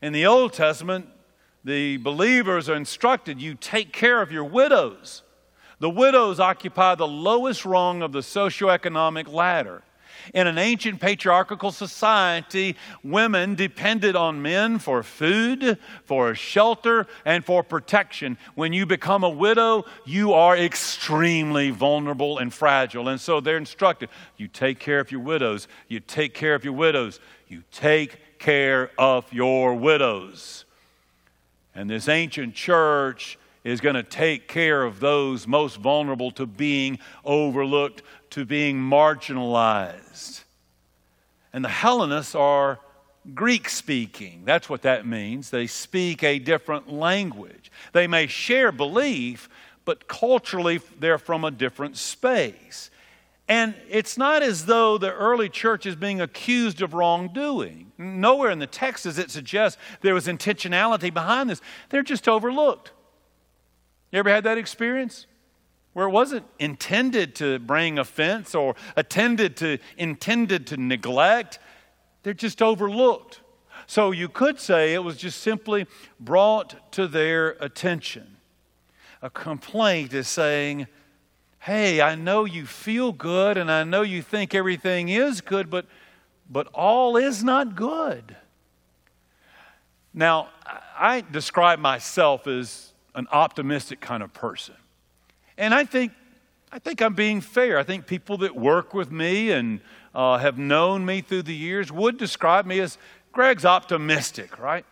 In 0.00 0.14
the 0.14 0.24
Old 0.24 0.54
Testament, 0.54 1.06
the 1.64 1.98
believers 1.98 2.70
are 2.70 2.76
instructed 2.76 3.42
you 3.42 3.54
take 3.54 3.92
care 3.92 4.22
of 4.22 4.32
your 4.32 4.44
widows. 4.44 5.22
The 5.80 5.90
widows 5.90 6.40
occupy 6.40 6.94
the 6.94 7.06
lowest 7.06 7.66
rung 7.66 8.00
of 8.00 8.12
the 8.12 8.20
socioeconomic 8.20 9.30
ladder. 9.30 9.82
In 10.34 10.46
an 10.46 10.58
ancient 10.58 11.00
patriarchal 11.00 11.72
society, 11.72 12.76
women 13.02 13.54
depended 13.54 14.16
on 14.16 14.42
men 14.42 14.78
for 14.78 15.02
food, 15.02 15.78
for 16.04 16.34
shelter, 16.34 17.06
and 17.24 17.44
for 17.44 17.62
protection. 17.62 18.38
When 18.54 18.72
you 18.72 18.86
become 18.86 19.24
a 19.24 19.28
widow, 19.28 19.84
you 20.04 20.32
are 20.32 20.56
extremely 20.56 21.70
vulnerable 21.70 22.38
and 22.38 22.52
fragile. 22.52 23.08
And 23.08 23.20
so 23.20 23.40
they're 23.40 23.56
instructed 23.56 24.08
you 24.36 24.48
take 24.48 24.78
care 24.78 25.00
of 25.00 25.10
your 25.10 25.20
widows, 25.20 25.68
you 25.88 26.00
take 26.00 26.34
care 26.34 26.54
of 26.54 26.64
your 26.64 26.72
widows, 26.72 27.20
you 27.48 27.62
take 27.72 28.38
care 28.38 28.90
of 28.98 29.30
your 29.32 29.74
widows. 29.74 30.64
And 31.74 31.88
this 31.88 32.08
ancient 32.08 32.54
church 32.54 33.38
is 33.64 33.80
going 33.80 33.94
to 33.94 34.02
take 34.02 34.48
care 34.48 34.82
of 34.82 35.00
those 35.00 35.46
most 35.46 35.76
vulnerable 35.76 36.30
to 36.32 36.46
being 36.46 36.98
overlooked, 37.24 38.02
to 38.30 38.44
being 38.44 38.78
marginalized. 38.78 40.42
And 41.52 41.64
the 41.64 41.68
Hellenists 41.68 42.34
are 42.34 42.78
Greek 43.34 43.68
speaking. 43.68 44.42
That's 44.44 44.68
what 44.68 44.82
that 44.82 45.06
means. 45.06 45.50
They 45.50 45.66
speak 45.66 46.22
a 46.22 46.38
different 46.38 46.90
language. 46.90 47.70
They 47.92 48.06
may 48.06 48.26
share 48.26 48.72
belief, 48.72 49.48
but 49.84 50.08
culturally 50.08 50.80
they're 50.98 51.18
from 51.18 51.44
a 51.44 51.50
different 51.50 51.96
space. 51.96 52.90
And 53.46 53.74
it's 53.88 54.16
not 54.16 54.42
as 54.42 54.66
though 54.66 54.96
the 54.96 55.12
early 55.12 55.48
church 55.48 55.84
is 55.84 55.96
being 55.96 56.20
accused 56.20 56.82
of 56.82 56.94
wrongdoing. 56.94 57.90
Nowhere 57.98 58.50
in 58.50 58.60
the 58.60 58.66
text 58.66 59.04
does 59.04 59.18
it 59.18 59.30
suggest 59.30 59.76
there 60.02 60.14
was 60.14 60.28
intentionality 60.28 61.12
behind 61.12 61.50
this. 61.50 61.60
They're 61.90 62.04
just 62.04 62.28
overlooked. 62.28 62.92
You 64.12 64.18
ever 64.18 64.30
had 64.30 64.44
that 64.44 64.58
experience? 64.58 65.26
Where 65.92 66.06
it 66.06 66.10
wasn't 66.10 66.46
intended 66.58 67.34
to 67.36 67.58
bring 67.58 67.98
offense 67.98 68.54
or 68.54 68.76
attended 68.96 69.56
to 69.58 69.78
intended 69.96 70.66
to 70.68 70.76
neglect. 70.76 71.58
They're 72.22 72.34
just 72.34 72.62
overlooked. 72.62 73.40
So 73.86 74.12
you 74.12 74.28
could 74.28 74.60
say 74.60 74.94
it 74.94 75.02
was 75.02 75.16
just 75.16 75.40
simply 75.40 75.86
brought 76.20 76.92
to 76.92 77.08
their 77.08 77.50
attention. 77.60 78.36
A 79.22 79.30
complaint 79.30 80.12
is 80.14 80.28
saying, 80.28 80.86
hey, 81.60 82.00
I 82.00 82.14
know 82.14 82.44
you 82.44 82.66
feel 82.66 83.12
good 83.12 83.58
and 83.58 83.70
I 83.70 83.84
know 83.84 84.02
you 84.02 84.22
think 84.22 84.54
everything 84.54 85.08
is 85.08 85.40
good, 85.40 85.70
but, 85.70 85.86
but 86.48 86.68
all 86.68 87.16
is 87.16 87.44
not 87.44 87.74
good. 87.74 88.36
Now, 90.14 90.48
I 90.98 91.22
describe 91.30 91.78
myself 91.78 92.46
as 92.46 92.89
an 93.14 93.26
optimistic 93.32 94.00
kind 94.00 94.22
of 94.22 94.32
person. 94.32 94.74
And 95.58 95.74
I 95.74 95.84
think, 95.84 96.12
I 96.72 96.78
think 96.78 97.02
I'm 97.02 97.14
being 97.14 97.40
fair. 97.40 97.78
I 97.78 97.82
think 97.82 98.06
people 98.06 98.38
that 98.38 98.54
work 98.54 98.94
with 98.94 99.10
me 99.10 99.50
and 99.50 99.80
uh, 100.14 100.38
have 100.38 100.58
known 100.58 101.04
me 101.04 101.20
through 101.20 101.42
the 101.42 101.54
years 101.54 101.92
would 101.92 102.16
describe 102.16 102.66
me 102.66 102.80
as 102.80 102.98
Greg's 103.32 103.64
optimistic, 103.64 104.58
right? 104.58 104.84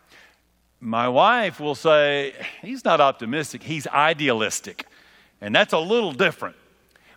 My 0.79 1.09
wife 1.09 1.59
will 1.59 1.75
say, 1.75 2.33
he's 2.61 2.85
not 2.85 3.01
optimistic, 3.01 3.63
he's 3.63 3.85
idealistic. 3.87 4.85
And 5.41 5.53
that's 5.53 5.73
a 5.73 5.79
little 5.79 6.13
different. 6.13 6.55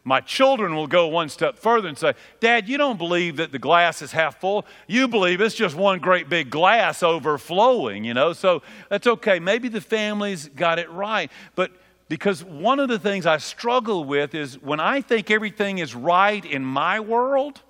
My 0.04 0.20
children 0.20 0.74
will 0.74 0.88
go 0.88 1.06
one 1.06 1.28
step 1.28 1.58
further 1.58 1.86
and 1.86 1.96
say, 1.96 2.14
Dad, 2.40 2.68
you 2.68 2.76
don't 2.76 2.98
believe 2.98 3.36
that 3.36 3.52
the 3.52 3.58
glass 3.58 4.02
is 4.02 4.10
half 4.10 4.40
full. 4.40 4.66
You 4.88 5.06
believe 5.06 5.40
it's 5.40 5.54
just 5.54 5.76
one 5.76 6.00
great 6.00 6.28
big 6.28 6.50
glass 6.50 7.04
overflowing, 7.04 8.02
you 8.02 8.12
know? 8.12 8.32
So 8.32 8.62
that's 8.88 9.06
okay. 9.06 9.38
Maybe 9.38 9.68
the 9.68 9.80
family's 9.80 10.48
got 10.48 10.80
it 10.80 10.90
right. 10.90 11.30
But 11.54 11.70
because 12.08 12.42
one 12.42 12.80
of 12.80 12.88
the 12.88 12.98
things 12.98 13.26
I 13.26 13.38
struggle 13.38 14.04
with 14.04 14.34
is 14.34 14.60
when 14.60 14.80
I 14.80 15.02
think 15.02 15.30
everything 15.30 15.78
is 15.78 15.94
right 15.94 16.44
in 16.44 16.64
my 16.64 16.98
world, 16.98 17.62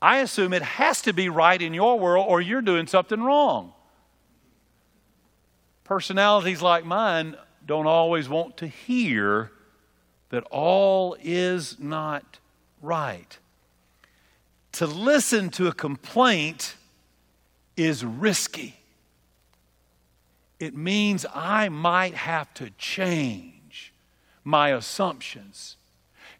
I 0.00 0.20
assume 0.20 0.54
it 0.54 0.62
has 0.62 1.02
to 1.02 1.12
be 1.12 1.28
right 1.28 1.60
in 1.60 1.74
your 1.74 1.98
world 1.98 2.26
or 2.28 2.40
you're 2.40 2.62
doing 2.62 2.86
something 2.86 3.20
wrong. 3.22 3.74
Personalities 5.84 6.62
like 6.62 6.86
mine 6.86 7.36
don't 7.66 7.86
always 7.86 8.26
want 8.26 8.56
to 8.58 8.66
hear 8.66 9.52
that 10.30 10.44
all 10.50 11.16
is 11.22 11.78
not 11.78 12.38
right. 12.80 13.38
To 14.72 14.86
listen 14.86 15.50
to 15.50 15.66
a 15.66 15.72
complaint 15.72 16.76
is 17.76 18.04
risky. 18.04 18.76
It 20.58 20.76
means 20.76 21.26
I 21.34 21.68
might 21.68 22.14
have 22.14 22.52
to 22.54 22.70
change 22.78 23.92
my 24.44 24.70
assumptions, 24.70 25.76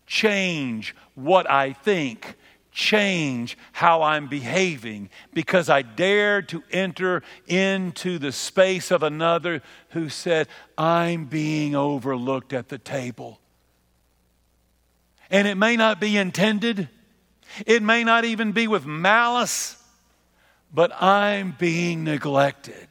change 0.07 0.94
what 1.14 1.50
I 1.50 1.72
think, 1.72 2.37
change 2.70 3.59
how 3.72 4.03
I'm 4.03 4.29
behaving 4.29 5.11
because 5.33 5.68
I 5.68 5.83
dared 5.83 6.48
to 6.50 6.62
enter 6.70 7.22
into 7.46 8.18
the 8.18 8.33
space 8.33 8.90
of 8.90 9.03
another 9.03 9.62
who 9.90 10.09
said, 10.09 10.48
I'm 10.79 11.24
being 11.24 11.74
overlooked 11.74 12.53
at 12.53 12.68
the 12.68 12.79
table. 12.79 13.39
And 15.31 15.47
it 15.47 15.57
may 15.57 15.77
not 15.77 16.01
be 16.01 16.16
intended, 16.16 16.88
it 17.66 17.83
may 17.83 18.05
not 18.05 18.25
even 18.25 18.53
be 18.53 18.66
with 18.66 18.87
malice, 18.87 19.77
but 20.73 20.93
I'm 21.03 21.55
being 21.59 22.05
neglected. 22.05 22.88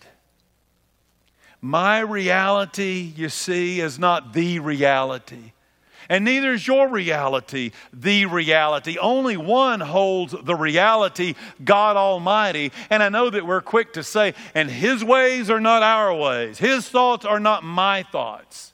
My 1.62 2.00
reality, 2.00 3.14
you 3.16 3.30
see, 3.30 3.82
is 3.82 4.00
not 4.00 4.34
the 4.34 4.60
reality. 4.60 5.52
And 6.08 6.26
neither 6.26 6.54
is 6.54 6.66
your 6.66 6.88
reality 6.88 7.72
the 7.94 8.26
reality. 8.26 8.98
Only 8.98 9.38
one 9.38 9.80
holds 9.80 10.34
the 10.44 10.56
reality, 10.56 11.36
God 11.64 11.98
Almighty. 11.98 12.72
And 12.90 13.04
I 13.04 13.10
know 13.10 13.30
that 13.30 13.46
we're 13.46 13.62
quick 13.62 13.94
to 13.94 14.04
say, 14.04 14.34
and 14.56 14.72
His 14.72 15.04
ways 15.04 15.50
are 15.50 15.60
not 15.60 15.84
our 15.84 16.14
ways, 16.14 16.58
His 16.58 16.90
thoughts 16.90 17.26
are 17.26 17.40
not 17.40 17.64
my 17.64 18.04
thoughts. 18.04 18.74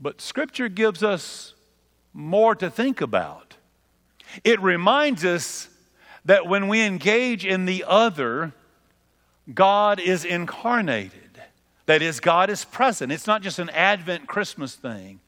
But 0.00 0.20
Scripture 0.20 0.68
gives 0.68 1.02
us 1.02 1.54
more 2.18 2.56
to 2.56 2.68
think 2.68 3.00
about. 3.00 3.54
It 4.42 4.60
reminds 4.60 5.24
us 5.24 5.68
that 6.24 6.48
when 6.48 6.66
we 6.66 6.82
engage 6.82 7.46
in 7.46 7.64
the 7.64 7.84
other, 7.86 8.52
God 9.54 10.00
is 10.00 10.24
incarnated. 10.24 11.40
That 11.86 12.02
is, 12.02 12.18
God 12.18 12.50
is 12.50 12.64
present. 12.64 13.12
It's 13.12 13.28
not 13.28 13.40
just 13.40 13.60
an 13.60 13.70
Advent 13.70 14.26
Christmas 14.26 14.74
thing. 14.74 15.20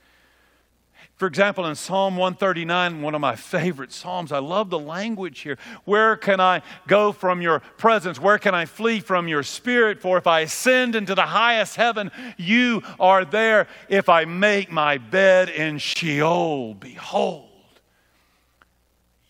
For 1.17 1.27
example, 1.27 1.67
in 1.67 1.75
Psalm 1.75 2.17
139, 2.17 3.03
one 3.03 3.15
of 3.15 3.21
my 3.21 3.37
favorite 3.37 3.93
Psalms, 3.93 4.33
I 4.33 4.39
love 4.39 4.71
the 4.71 4.79
language 4.79 5.41
here. 5.41 5.59
Where 5.85 6.17
can 6.17 6.41
I 6.41 6.63
go 6.87 7.13
from 7.13 7.43
your 7.43 7.61
presence? 7.77 8.19
Where 8.19 8.39
can 8.39 8.55
I 8.55 8.65
flee 8.65 9.01
from 9.01 9.29
your 9.29 9.43
spirit? 9.43 10.01
For 10.01 10.17
if 10.17 10.27
I 10.27 10.41
ascend 10.41 10.97
into 10.97 11.15
the 11.15 11.27
highest 11.27 11.77
heaven, 11.77 12.11
you 12.39 12.83
are 12.99 13.25
there. 13.25 13.67
If 13.89 14.09
I 14.09 14.25
make 14.25 14.71
my 14.71 14.97
bed 14.97 15.51
in 15.51 15.79
Sheol, 15.79 16.75
behold, 16.75 17.49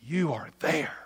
you 0.00 0.32
are 0.32 0.50
there 0.60 0.99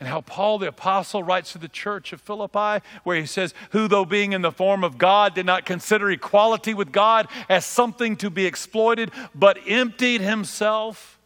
and 0.00 0.08
how 0.08 0.20
Paul 0.20 0.58
the 0.58 0.68
Apostle 0.68 1.22
writes 1.22 1.52
to 1.52 1.58
the 1.58 1.68
church 1.68 2.12
of 2.12 2.20
Philippi, 2.20 2.84
where 3.04 3.16
he 3.18 3.26
says, 3.26 3.54
Who, 3.70 3.86
though 3.88 4.04
being 4.04 4.32
in 4.32 4.42
the 4.42 4.50
form 4.50 4.82
of 4.82 4.98
God, 4.98 5.34
did 5.34 5.46
not 5.46 5.64
consider 5.64 6.10
equality 6.10 6.74
with 6.74 6.92
God 6.92 7.28
as 7.48 7.64
something 7.64 8.16
to 8.16 8.30
be 8.30 8.46
exploited, 8.46 9.10
but 9.34 9.58
emptied 9.66 10.20
himself 10.20 11.18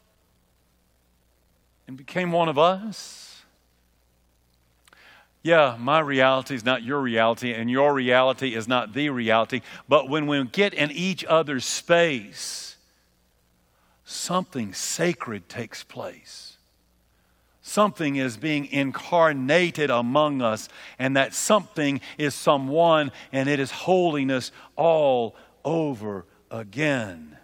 and 1.87 1.97
became 1.97 2.31
one 2.31 2.49
of 2.49 2.59
us. 2.59 3.43
Yeah, 5.43 5.77
my 5.79 6.01
reality 6.01 6.55
is 6.55 6.65
not 6.65 6.83
your 6.83 7.01
reality, 7.01 7.55
and 7.55 7.71
your 7.71 7.95
reality 7.95 8.55
is 8.55 8.69
not 8.69 8.93
the 8.93 9.09
reality. 9.09 9.63
But 9.89 10.11
when 10.11 10.27
we 10.27 10.45
get 10.45 10.75
in 10.75 10.91
each 10.91 11.25
other's 11.25 11.65
space, 11.65 12.77
something 14.05 14.75
sacred 14.75 15.49
takes 15.49 15.83
place 15.83 16.48
something 17.69 18.17
is 18.17 18.37
being 18.37 18.67
incarnated 18.67 19.91
among 19.91 20.43
us, 20.43 20.69
and 20.99 21.17
that 21.17 21.35
something 21.35 22.01
is 22.17 22.35
someone, 22.35 23.13
and 23.33 23.49
it 23.49 23.61
is 23.61 23.71
holiness 23.71 24.51
all 24.77 25.37
over 25.65 26.25
again. 26.51 27.37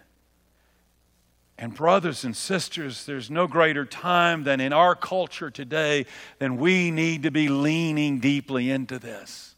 And, 1.57 1.73
brothers 1.73 2.25
and 2.25 2.35
sisters, 2.35 3.05
there's 3.05 3.31
no 3.31 3.47
greater 3.47 3.85
time 3.85 4.43
than 4.43 4.59
in 4.59 4.73
our 4.73 4.93
culture 4.93 5.49
today 5.49 6.05
than 6.37 6.57
we 6.57 6.91
need 6.91 7.23
to 7.23 7.31
be 7.31 7.47
leaning 7.47 8.19
deeply 8.19 8.69
into 8.69 8.99
this. 8.99 9.55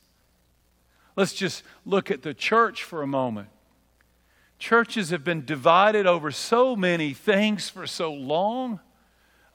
Let's 1.16 1.34
just 1.34 1.64
look 1.86 2.12
at 2.12 2.22
the 2.22 2.36
church 2.36 2.84
for 2.84 3.02
a 3.02 3.08
moment. 3.08 3.48
Churches 4.60 5.10
have 5.10 5.24
been 5.24 5.46
divided 5.46 6.06
over 6.06 6.30
so 6.30 6.76
many 6.76 7.14
things 7.14 7.70
for 7.70 7.88
so 7.88 8.14
long. 8.14 8.80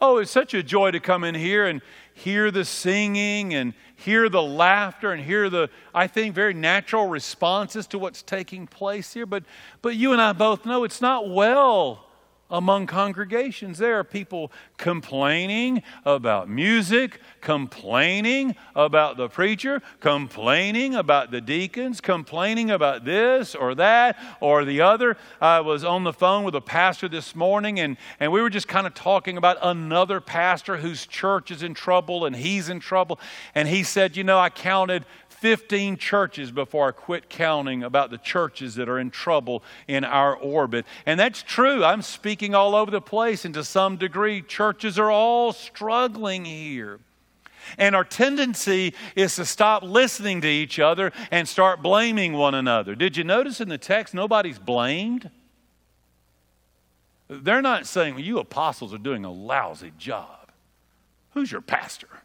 Oh, 0.05 0.19
it's 0.19 0.33
such 0.33 0.53
a 0.53 0.65
joy 0.65 0.91
to 0.91 0.99
come 0.99 1.23
in 1.23 1.37
here 1.37 1.65
and 1.65 1.81
hear 2.13 2.51
the 2.51 2.65
singing 2.65 3.55
and 3.55 3.73
hear 3.95 4.29
the 4.29 4.43
laughter 4.43 5.13
and 5.13 5.23
hear 5.23 5.49
the, 5.49 5.71
I 5.95 6.09
think, 6.09 6.35
very 6.35 6.55
natural 6.55 7.07
responses 7.07 7.87
to 7.87 8.01
what's 8.01 8.21
taking 8.21 8.67
place 8.67 9.15
here. 9.15 9.27
But, 9.27 9.45
but 9.81 9.95
you 9.95 10.13
and 10.13 10.21
I 10.21 10.33
both 10.33 10.67
know 10.67 10.83
it's 10.83 11.01
not 11.01 11.31
well 11.31 12.09
among 12.53 12.87
congregations. 12.87 13.79
There 13.79 13.99
are 13.99 14.05
people 14.05 14.53
complaining 14.77 15.83
about 16.05 16.49
music, 16.49 17.19
complaining 17.41 18.55
about 18.77 19.17
the 19.17 19.29
preacher, 19.29 19.81
complaining 20.01 20.95
about 20.95 21.31
the 21.31 21.41
deacons, 21.41 22.01
complaining 22.01 22.71
about 22.71 23.05
this 23.05 23.55
or 23.55 23.75
that 23.77 24.19
or 24.41 24.65
the 24.65 24.83
other. 24.83 25.17
I 25.41 25.61
was 25.61 25.83
on 25.83 26.05
the 26.05 26.13
phone 26.13 26.45
with 26.45 26.55
a 26.55 26.61
pastor 26.61 27.09
this 27.09 27.35
morning 27.35 27.81
and, 27.81 27.97
and 28.21 28.31
we 28.31 28.43
were 28.43 28.51
just 28.51 28.69
kind 28.69 28.87
of 28.87 28.93
talking 28.95 29.39
about 29.39 29.57
another 29.63 30.21
pastor 30.21 30.77
whose 30.77 31.07
church 31.07 31.51
is 31.51 31.63
in 31.63 31.73
trouble 31.73 32.27
and 32.27 32.37
he's 32.37 32.69
in 32.69 32.79
trouble. 32.79 33.19
And 33.55 33.67
he 33.67 33.83
said, 33.83 34.17
You 34.17 34.25
know, 34.25 34.39
I 34.39 34.51
counted 34.51 35.07
15 35.43 35.97
churches 35.97 36.53
before 36.53 36.87
I 36.87 36.93
quit 36.93 37.29
counting 37.29 37.83
about 37.83 38.11
the 38.11 38.19
churches 38.19 38.77
that 38.77 38.89
are 38.89 39.01
in 39.01 39.11
trouble 39.11 39.65
in 39.89 40.05
our 40.05 40.37
orbit. 40.37 40.87
And 41.05 41.19
that's 41.19 41.43
true. 41.43 41.85
I'm 41.85 42.01
speaking 42.01 42.55
all 42.55 42.77
over 42.77 42.93
the 42.93 43.01
place, 43.01 43.45
and 43.45 43.53
to 43.55 43.65
some 43.65 43.97
degree, 43.97 44.41
churches 44.41 45.01
are 45.01 45.11
all 45.11 45.53
struggling 45.53 46.45
here. 46.45 47.01
And 47.77 47.97
our 47.97 48.05
tendency 48.05 48.95
is 49.17 49.35
to 49.35 49.45
stop 49.45 49.83
listening 49.83 50.43
to 50.43 50.49
each 50.49 50.79
other 50.79 51.11
and 51.33 51.49
start 51.49 51.83
blaming 51.83 52.35
one 52.35 52.55
another. 52.55 52.95
Did 52.95 53.17
you 53.17 53.25
notice 53.25 53.61
in 53.61 53.69
the 53.69 53.79
text, 53.79 54.15
nobody's 54.15 54.61
blamed? 54.61 55.29
They're 57.29 57.63
not 57.63 57.89
saying, 57.89 58.15
well, 58.15 58.23
you 58.23 58.39
apostles 58.39 58.95
are 58.95 58.99
doing 58.99 59.25
a 59.25 59.33
lousy 59.33 59.93
job. 59.99 60.53
Who's 61.31 61.51
your 61.51 61.63
pastor? 61.63 62.22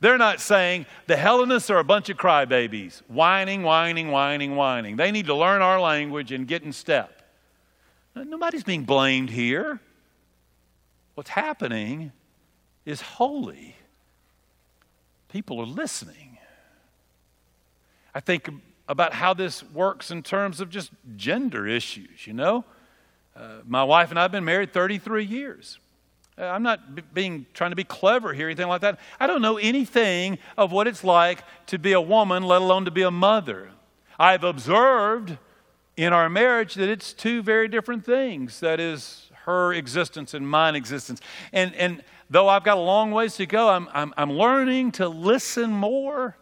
They're 0.00 0.18
not 0.18 0.40
saying 0.40 0.86
the 1.06 1.16
Hellenists 1.16 1.68
are 1.68 1.78
a 1.78 1.84
bunch 1.84 2.08
of 2.08 2.16
crybabies, 2.16 3.02
whining, 3.08 3.62
whining, 3.62 4.10
whining, 4.10 4.56
whining. 4.56 4.96
They 4.96 5.10
need 5.10 5.26
to 5.26 5.34
learn 5.34 5.60
our 5.60 5.78
language 5.78 6.32
and 6.32 6.48
get 6.48 6.62
in 6.62 6.72
step. 6.72 7.22
Nobody's 8.14 8.64
being 8.64 8.84
blamed 8.84 9.30
here. 9.30 9.78
What's 11.14 11.30
happening 11.30 12.12
is 12.86 13.02
holy. 13.02 13.76
People 15.28 15.60
are 15.60 15.66
listening. 15.66 16.38
I 18.14 18.20
think 18.20 18.48
about 18.88 19.12
how 19.12 19.34
this 19.34 19.62
works 19.62 20.10
in 20.10 20.22
terms 20.22 20.60
of 20.60 20.70
just 20.70 20.90
gender 21.16 21.66
issues, 21.66 22.26
you 22.26 22.32
know? 22.32 22.64
Uh, 23.36 23.58
my 23.66 23.84
wife 23.84 24.10
and 24.10 24.18
I 24.18 24.22
have 24.22 24.32
been 24.32 24.44
married 24.44 24.72
33 24.72 25.24
years. 25.24 25.78
Uh, 26.40 26.46
I'm 26.46 26.62
not 26.62 27.12
being 27.12 27.46
trying 27.52 27.70
to 27.70 27.76
be 27.76 27.84
clever 27.84 28.32
here, 28.32 28.46
anything 28.46 28.68
like 28.68 28.80
that. 28.80 28.98
I 29.18 29.26
don't 29.26 29.42
know 29.42 29.58
anything 29.58 30.38
of 30.56 30.72
what 30.72 30.86
it's 30.86 31.04
like 31.04 31.44
to 31.66 31.78
be 31.78 31.92
a 31.92 32.00
woman, 32.00 32.44
let 32.44 32.62
alone 32.62 32.86
to 32.86 32.90
be 32.90 33.02
a 33.02 33.10
mother. 33.10 33.70
I've 34.18 34.44
observed 34.44 35.36
in 35.96 36.12
our 36.12 36.28
marriage 36.30 36.74
that 36.74 36.88
it's 36.88 37.12
two 37.12 37.42
very 37.42 37.68
different 37.68 38.06
things. 38.06 38.60
That 38.60 38.80
is 38.80 39.30
her 39.44 39.74
existence 39.74 40.32
and 40.32 40.48
mine 40.48 40.76
existence. 40.76 41.20
And, 41.52 41.74
and 41.74 42.02
though 42.30 42.48
I've 42.48 42.64
got 42.64 42.78
a 42.78 42.80
long 42.80 43.10
ways 43.10 43.36
to 43.36 43.46
go, 43.46 43.68
I'm, 43.68 43.88
I'm, 43.92 44.14
I'm 44.16 44.32
learning 44.32 44.92
to 44.92 45.08
listen 45.08 45.70
more. 45.70 46.36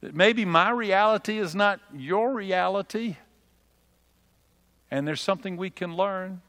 That 0.00 0.14
maybe 0.14 0.44
my 0.44 0.70
reality 0.70 1.38
is 1.38 1.54
not 1.54 1.80
your 1.94 2.32
reality. 2.32 3.16
And 4.90 5.06
there's 5.06 5.20
something 5.22 5.56
we 5.56 5.70
can 5.70 5.96
learn. 5.96 6.40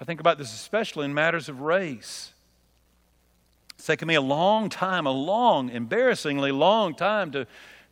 I 0.00 0.04
think 0.04 0.20
about 0.20 0.38
this 0.38 0.54
especially 0.54 1.04
in 1.04 1.12
matters 1.12 1.48
of 1.48 1.60
race. 1.60 2.32
It's 3.74 3.86
taken 3.86 4.08
me 4.08 4.14
a 4.14 4.20
long 4.20 4.70
time, 4.70 5.06
a 5.06 5.12
long, 5.12 5.68
embarrassingly 5.68 6.52
long 6.52 6.94
time 6.94 7.30
to, 7.32 7.46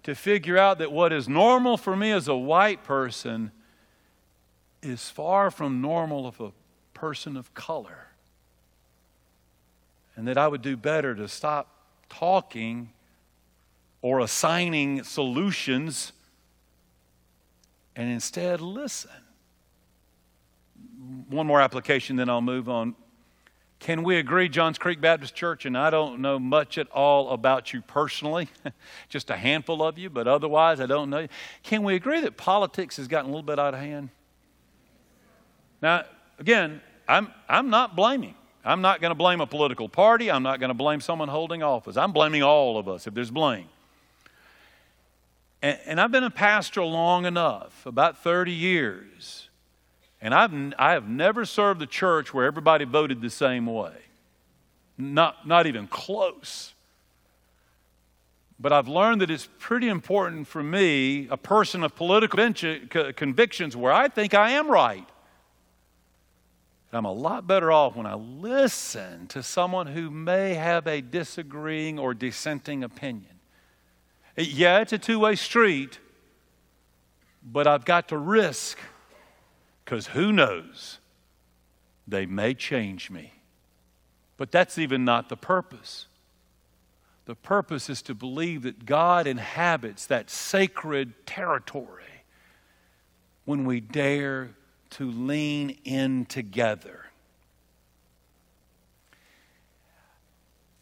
to 0.05 0.15
figure 0.15 0.57
out 0.57 0.79
that 0.79 0.91
what 0.91 1.13
is 1.13 1.29
normal 1.29 1.77
for 1.77 1.95
me 1.95 2.11
as 2.13 2.29
a 2.29 2.37
white 2.37 2.83
person 2.83 3.51
is 4.83 5.11
far 5.11 5.51
from 5.51 5.83
normal 5.83 6.27
of 6.27 6.41
a 6.41 6.53
person 6.95 7.37
of 7.37 7.53
color. 7.53 8.07
And 10.17 10.27
that 10.29 10.39
I 10.39 10.49
would 10.49 10.63
do 10.63 10.77
better 10.77 11.15
to 11.15 11.29
stop 11.29 11.69
talking 12.09 12.91
or 14.01 14.21
assigning 14.21 15.03
solutions 15.03 16.13
and 17.95 18.11
instead 18.11 18.61
listen 18.61 19.11
one 21.29 21.47
more 21.47 21.61
application, 21.61 22.17
then 22.17 22.29
I'll 22.29 22.41
move 22.41 22.69
on. 22.69 22.95
Can 23.81 24.03
we 24.03 24.17
agree, 24.17 24.49
Johns 24.49 24.77
Creek 24.77 25.01
Baptist 25.01 25.35
Church, 25.35 25.65
and 25.65 25.79
I 25.79 25.91
don't 25.91 26.21
know 26.21 26.39
much 26.39 26.79
at 26.79 26.91
all 26.91 27.31
about 27.31 27.73
you 27.73 27.81
personally, 27.81 28.49
just 29.09 29.31
a 29.31 29.37
handful 29.37 29.83
of 29.83 29.99
you, 29.99 30.11
but 30.11 30.27
otherwise 30.27 30.81
I 30.81 30.87
don't 30.87 31.11
know 31.11 31.21
you. 31.21 31.29
Can 31.63 31.85
we 31.85 31.95
agree 31.95 32.21
that 32.21 32.37
politics 32.37 32.97
has 32.97 33.07
gotten 33.07 33.31
a 33.31 33.33
little 33.33 33.47
bit 33.47 33.59
out 33.59 33.75
of 33.75 33.81
hand? 33.81 34.09
Now, 35.81 36.05
again, 36.41 36.81
I'm, 37.07 37.33
I'm 37.49 37.71
not 37.71 37.95
blaming. 37.95 38.35
I'm 38.65 38.81
not 38.81 39.01
going 39.01 39.13
to 39.13 39.15
blame 39.15 39.41
a 39.41 39.47
political 39.47 39.89
party. 39.89 40.31
I'm 40.31 40.43
not 40.43 40.59
going 40.59 40.69
to 40.69 40.75
blame 40.75 41.01
someone 41.01 41.29
holding 41.29 41.63
office. 41.63 41.97
I'm 41.97 42.13
blaming 42.13 42.43
all 42.43 42.79
of 42.79 42.89
us 42.89 43.07
if 43.07 43.15
there's 43.15 43.31
blame. 43.31 43.69
And, 45.63 45.79
and 45.87 46.01
I've 46.01 46.11
been 46.11 46.25
a 46.25 46.31
pastor 46.31 46.85
long 46.85 47.27
enough, 47.27 47.87
about 47.87 48.19
30 48.19 48.53
years 48.53 49.48
and 50.21 50.35
I've, 50.35 50.53
I 50.79 50.93
have 50.93 51.09
never 51.09 51.45
served 51.45 51.81
a 51.83 51.87
church 51.87 52.35
where 52.35 52.47
everybody 52.47 52.85
voted 52.85 53.21
the 53.21 53.31
same 53.31 53.67
way. 53.67 53.93
Not, 54.97 55.47
not 55.47 55.67
even 55.67 55.87
close. 55.87 56.75
But 58.59 58.73
I've 58.73 58.89
learned 58.89 59.21
that 59.21 59.31
it's 59.31 59.49
pretty 59.61 59.89
important 59.89 60.49
for 60.49 60.63
me, 60.63 61.29
a 61.31 61.37
person 61.37 61.85
of 61.85 61.95
political 61.95 62.53
convictions, 63.15 63.77
where 63.77 63.93
I 63.93 64.09
think 64.09 64.35
I 64.35 64.51
am 64.51 64.69
right. 64.69 65.07
I'm 66.93 67.05
a 67.05 67.13
lot 67.13 67.47
better 67.47 67.71
off 67.71 67.95
when 67.97 68.07
I 68.07 68.15
listen 68.15 69.27
to 69.29 69.43
someone 69.43 69.87
who 69.87 70.11
may 70.11 70.55
have 70.55 70.87
a 70.87 71.03
disagreeing 71.03 71.99
or 71.99 72.15
dissenting 72.15 72.83
opinion. 72.83 73.39
Yeah, 74.37 74.81
it's 74.81 74.93
a 74.93 74.99
two 74.99 75.21
way 75.21 75.37
street, 75.37 75.99
but 77.45 77.67
I've 77.67 77.85
got 77.85 78.09
to 78.09 78.17
risk 78.17 78.79
because 79.89 80.09
who 80.09 80.33
knows? 80.33 80.99
They 82.07 82.27
may 82.27 82.53
change 82.53 83.11
me. 83.11 83.33
But 84.37 84.53
that's 84.53 84.77
even 84.77 85.07
not 85.07 85.31
the 85.31 85.37
purpose. 85.37 86.09
The 87.25 87.35
purpose 87.35 87.89
is 87.89 88.03
to 88.03 88.15
believe 88.15 88.65
that 88.65 88.85
God 88.85 89.27
inhabits 89.27 90.05
that 90.05 90.29
sacred 90.29 91.15
territory 91.25 92.05
when 93.47 93.65
we 93.65 93.81
dare 93.81 94.51
to 94.91 95.11
lean 95.11 95.79
in 95.87 96.27
together. 96.27 97.07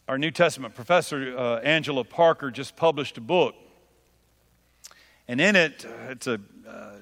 Our 0.08 0.18
New 0.18 0.32
Testament 0.32 0.74
professor, 0.74 1.38
uh, 1.38 1.58
Angela 1.58 2.02
Parker, 2.02 2.50
just 2.50 2.74
published 2.74 3.18
a 3.18 3.20
book. 3.20 3.54
And 5.28 5.40
in 5.40 5.54
it, 5.54 5.86
uh, 5.86 6.10
it's 6.10 6.26
a 6.26 6.40
uh, 6.68 6.96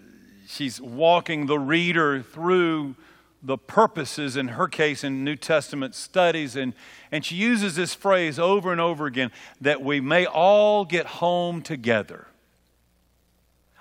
she's 0.47 0.81
walking 0.81 1.47
the 1.47 1.59
reader 1.59 2.23
through 2.23 2.97
the 3.43 3.59
purposes, 3.59 4.37
in 4.37 4.49
her 4.49 4.67
case, 4.67 5.05
in 5.05 5.23
New 5.23 5.37
Testament 5.37 5.95
studies. 5.95 6.57
And, 6.57 6.73
and 7.13 7.25
she 7.25 7.35
uses 7.35 7.77
this 7.77 7.95
phrase 7.95 8.39
over 8.39 8.73
and 8.73 8.81
over 8.81 9.07
again 9.07 9.31
that 9.61 9.83
we 9.83 10.01
may 10.01 10.25
all 10.25 10.85
get 10.85 11.07
home 11.07 11.61
together. 11.61 12.27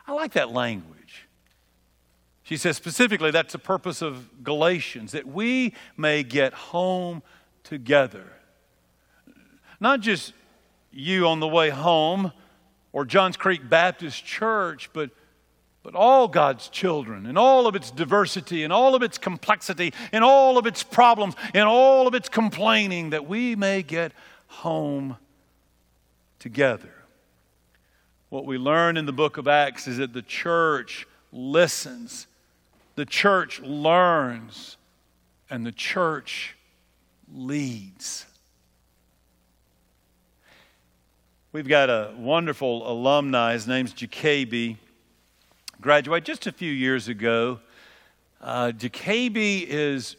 I 0.05 0.11
like 0.11 0.33
that 0.33 0.51
language. 0.51 1.27
She 2.43 2.57
says 2.57 2.75
specifically 2.75 3.31
that's 3.31 3.53
the 3.53 3.59
purpose 3.59 4.01
of 4.01 4.43
Galatians, 4.43 5.13
that 5.13 5.25
we 5.25 5.73
may 5.95 6.23
get 6.23 6.53
home 6.53 7.23
together. 7.63 8.25
Not 9.79 10.01
just 10.01 10.33
you 10.91 11.25
on 11.25 11.39
the 11.39 11.47
way 11.47 11.69
home 11.69 12.33
or 12.91 13.05
Johns 13.05 13.37
Creek 13.37 13.69
Baptist 13.69 14.25
Church, 14.25 14.89
but 14.91 15.09
but 15.83 15.95
all 15.95 16.29
God's 16.29 16.69
children, 16.69 17.25
in 17.25 17.37
all 17.37 17.67
of 17.67 17.75
its 17.75 17.91
diversity, 17.91 18.63
and 18.63 18.71
all 18.71 18.95
of 18.95 19.03
its 19.03 19.17
complexity, 19.17 19.93
and 20.13 20.23
all 20.23 20.57
of 20.57 20.65
its 20.65 20.81
problems, 20.81 21.35
and 21.53 21.67
all 21.67 22.07
of 22.07 22.15
its 22.15 22.29
complaining, 22.29 23.09
that 23.09 23.27
we 23.27 23.55
may 23.55 23.83
get 23.83 24.13
home 24.47 25.17
together. 26.39 26.93
What 28.29 28.45
we 28.45 28.57
learn 28.57 28.95
in 28.95 29.05
the 29.05 29.13
book 29.13 29.37
of 29.37 29.47
Acts 29.47 29.87
is 29.87 29.97
that 29.97 30.13
the 30.13 30.21
church 30.21 31.05
listens, 31.33 32.27
the 32.95 33.05
church 33.05 33.59
learns, 33.59 34.77
and 35.49 35.65
the 35.65 35.71
church 35.71 36.55
leads. 37.35 38.25
We've 41.51 41.67
got 41.67 41.89
a 41.89 42.13
wonderful 42.17 42.89
alumni. 42.89 43.53
His 43.53 43.67
name's 43.67 43.93
Jacoby 43.93 44.77
graduated 45.83 46.25
just 46.25 46.47
a 46.47 46.51
few 46.53 46.71
years 46.71 47.09
ago. 47.09 47.59
Uh, 48.39 48.71
Jacoby 48.71 49.69
is 49.69 50.15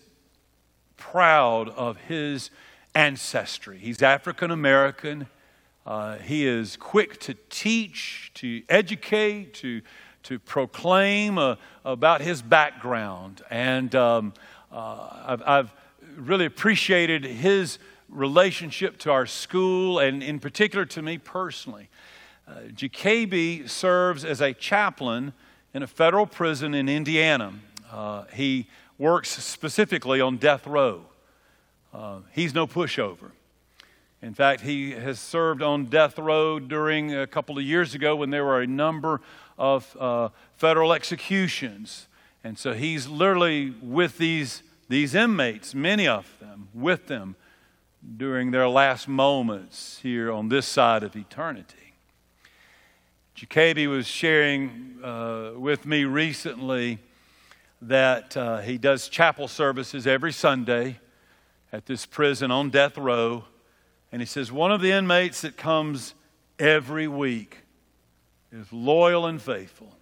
proud 0.98 1.70
of 1.70 1.96
his 1.96 2.50
ancestry. 2.94 3.78
He's 3.78 4.02
African 4.02 4.50
American. 4.50 5.26
Uh, 5.86 6.18
he 6.18 6.46
is 6.46 6.76
quick 6.76 7.18
to 7.20 7.34
teach, 7.48 8.30
to 8.34 8.62
educate, 8.68 9.54
to, 9.54 9.80
to 10.24 10.38
proclaim 10.38 11.38
uh, 11.38 11.56
about 11.82 12.20
his 12.20 12.42
background. 12.42 13.40
And 13.48 13.94
um, 13.94 14.34
uh, 14.70 15.22
I've, 15.24 15.42
I've, 15.46 15.72
really 16.16 16.44
appreciated 16.44 17.24
his 17.24 17.78
relationship 18.10 18.98
to 18.98 19.10
our 19.10 19.24
school 19.24 19.98
and, 19.98 20.22
in 20.22 20.38
particular, 20.38 20.84
to 20.84 21.00
me 21.00 21.16
personally. 21.16 21.88
Uh, 22.46 22.68
Jacoby 22.74 23.66
serves 23.66 24.26
as 24.26 24.42
a 24.42 24.52
chaplain 24.52 25.32
in 25.74 25.82
a 25.82 25.86
federal 25.86 26.24
prison 26.24 26.72
in 26.72 26.88
Indiana. 26.88 27.52
Uh, 27.90 28.24
he 28.32 28.68
works 28.96 29.28
specifically 29.28 30.20
on 30.20 30.36
death 30.36 30.66
row. 30.66 31.02
Uh, 31.92 32.20
he's 32.32 32.54
no 32.54 32.66
pushover. 32.66 33.32
In 34.22 34.32
fact, 34.32 34.62
he 34.62 34.92
has 34.92 35.20
served 35.20 35.60
on 35.62 35.86
death 35.86 36.18
row 36.18 36.58
during 36.58 37.14
a 37.14 37.26
couple 37.26 37.58
of 37.58 37.64
years 37.64 37.94
ago 37.94 38.16
when 38.16 38.30
there 38.30 38.44
were 38.44 38.62
a 38.62 38.66
number 38.66 39.20
of 39.58 39.94
uh, 40.00 40.30
federal 40.56 40.92
executions. 40.92 42.06
And 42.42 42.58
so 42.58 42.72
he's 42.72 43.06
literally 43.06 43.74
with 43.82 44.16
these, 44.16 44.62
these 44.88 45.14
inmates, 45.14 45.74
many 45.74 46.06
of 46.08 46.36
them, 46.40 46.68
with 46.72 47.06
them 47.06 47.36
during 48.16 48.50
their 48.50 48.68
last 48.68 49.08
moments 49.08 49.98
here 50.02 50.30
on 50.30 50.48
this 50.48 50.66
side 50.66 51.02
of 51.02 51.16
eternity. 51.16 51.83
Jacoby 53.34 53.88
was 53.88 54.06
sharing 54.06 54.96
uh, 55.02 55.50
with 55.56 55.86
me 55.86 56.04
recently 56.04 57.00
that 57.82 58.36
uh, 58.36 58.58
he 58.58 58.78
does 58.78 59.08
chapel 59.08 59.48
services 59.48 60.06
every 60.06 60.32
Sunday 60.32 61.00
at 61.72 61.86
this 61.86 62.06
prison 62.06 62.52
on 62.52 62.70
death 62.70 62.96
row. 62.96 63.44
And 64.12 64.22
he 64.22 64.26
says 64.26 64.52
one 64.52 64.70
of 64.70 64.80
the 64.80 64.92
inmates 64.92 65.40
that 65.40 65.56
comes 65.56 66.14
every 66.60 67.08
week 67.08 67.62
is 68.52 68.72
loyal 68.72 69.26
and 69.26 69.42
faithful, 69.42 69.96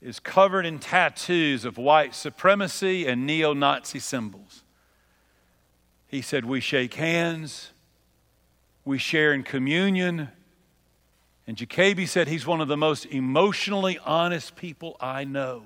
is 0.00 0.20
covered 0.20 0.64
in 0.64 0.78
tattoos 0.78 1.64
of 1.64 1.76
white 1.76 2.14
supremacy 2.14 3.04
and 3.08 3.26
neo 3.26 3.52
Nazi 3.52 3.98
symbols. 3.98 4.62
He 6.06 6.22
said, 6.22 6.44
We 6.44 6.60
shake 6.60 6.94
hands, 6.94 7.72
we 8.84 8.96
share 8.96 9.32
in 9.32 9.42
communion. 9.42 10.28
And 11.46 11.56
Jacoby 11.56 12.06
said 12.06 12.28
he's 12.28 12.46
one 12.46 12.60
of 12.60 12.68
the 12.68 12.76
most 12.76 13.06
emotionally 13.06 13.98
honest 14.04 14.56
people 14.56 14.96
I 15.00 15.24
know. 15.24 15.62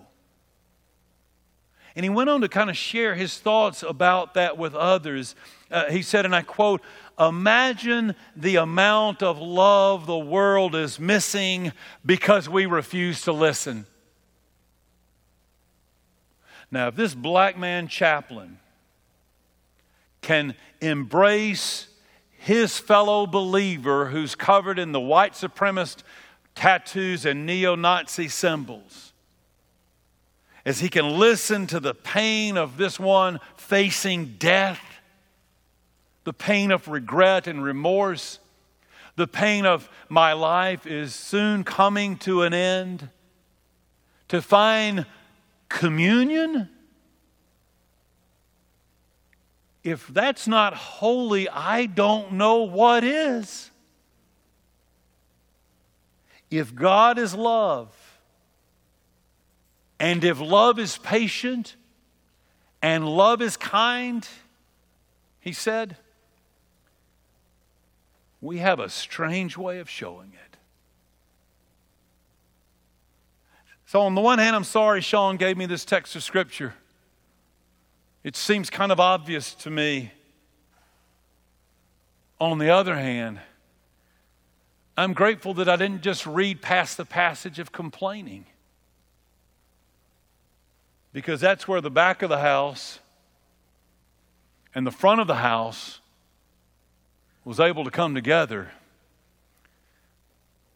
And 1.97 2.05
he 2.05 2.11
went 2.11 2.31
on 2.31 2.43
to 2.43 2.49
kind 2.49 2.71
of 2.71 2.77
share 2.77 3.15
his 3.15 3.39
thoughts 3.39 3.83
about 3.83 4.35
that 4.35 4.57
with 4.57 4.75
others. 4.75 5.35
Uh, 5.71 5.91
he 5.91 6.03
said, 6.03 6.25
and 6.25 6.35
I 6.35 6.43
quote, 6.43 6.83
Imagine 7.19 8.15
the 8.37 8.57
amount 8.57 9.23
of 9.23 9.39
love 9.39 10.07
the 10.07 10.17
world 10.17 10.75
is 10.75 10.99
missing 10.99 11.73
because 12.07 12.49
we 12.49 12.65
refuse 12.67 13.23
to 13.23 13.33
listen. 13.33 13.87
Now, 16.71 16.89
if 16.89 16.95
this 16.95 17.15
black 17.15 17.59
man 17.59 17.89
chaplain 17.89 18.59
can 20.23 20.55
embrace 20.81 21.89
his 22.41 22.79
fellow 22.79 23.27
believer 23.27 24.07
who's 24.07 24.35
covered 24.35 24.79
in 24.79 24.93
the 24.93 25.01
white 25.01 25.35
supremacist 25.35 26.03
tattoos 26.55 27.27
and 27.27 27.45
neo 27.45 27.75
Nazi 27.75 28.29
symbols, 28.29 29.13
as 30.65 30.81
he 30.81 30.89
can 30.89 31.19
listen 31.19 31.67
to 31.67 31.79
the 31.79 31.95
pain 31.95 32.57
of 32.57 32.79
this 32.79 32.99
one 32.99 33.41
facing 33.59 34.37
death, 34.39 34.81
the 36.25 36.33
pain 36.33 36.71
of 36.71 36.89
regret 36.89 37.47
and 37.47 37.63
remorse, 37.63 38.39
the 39.17 39.27
pain 39.27 39.67
of 39.67 39.91
my 40.09 40.33
life 40.33 40.87
is 40.87 41.15
soon 41.15 41.63
coming 41.63 42.17
to 42.17 42.41
an 42.43 42.55
end, 42.55 43.11
to 44.29 44.41
find 44.41 45.05
communion. 45.69 46.71
If 49.83 50.07
that's 50.09 50.47
not 50.47 50.75
holy, 50.75 51.49
I 51.49 51.87
don't 51.87 52.33
know 52.33 52.65
what 52.65 53.03
is. 53.03 53.71
If 56.51 56.75
God 56.75 57.19
is 57.19 57.35
love, 57.35 57.95
and 59.99 60.25
if 60.25 60.41
love 60.41 60.79
is 60.79 60.99
patient 60.99 61.77
and 62.83 63.09
love 63.09 63.41
is 63.41 63.57
kind, 63.57 64.27
he 65.41 65.53
said, 65.53 65.97
we 68.41 68.59
have 68.59 68.81
a 68.81 68.89
strange 68.89 69.57
way 69.57 69.79
of 69.79 69.89
showing 69.89 70.33
it. 70.33 70.57
So, 73.87 74.03
on 74.03 74.15
the 74.15 74.21
one 74.21 74.39
hand, 74.39 74.55
I'm 74.55 74.65
sorry 74.65 75.01
Sean 75.01 75.37
gave 75.37 75.57
me 75.57 75.67
this 75.67 75.85
text 75.85 76.15
of 76.17 76.23
Scripture. 76.23 76.75
It 78.23 78.37
seems 78.37 78.69
kind 78.69 78.93
of 78.93 79.01
obvious 79.01 79.55
to 79.55 79.71
me. 79.71 80.13
On 82.39 82.59
the 82.59 82.71
other 82.71 82.97
hand, 82.97 83.41
I'm 84.97 85.13
grateful 85.13 85.55
that 85.55 85.69
I 85.69 85.77
didn't 85.77 86.03
just 86.03 86.27
read 86.27 86.61
past 86.61 86.97
the 86.97 87.05
passage 87.05 87.59
of 87.59 87.73
complaining 87.73 88.47
because 91.13 91.41
that's 91.41 91.67
where 91.67 91.81
the 91.81 91.91
back 91.91 92.23
of 92.23 92.29
the 92.29 92.39
house 92.39 93.01
and 94.75 94.87
the 94.87 94.91
front 94.91 95.21
of 95.21 95.27
the 95.27 95.37
house 95.37 96.01
was 97.45 97.59
able 97.59 97.85
to 97.85 97.91
come 97.91 98.15
together 98.15 98.71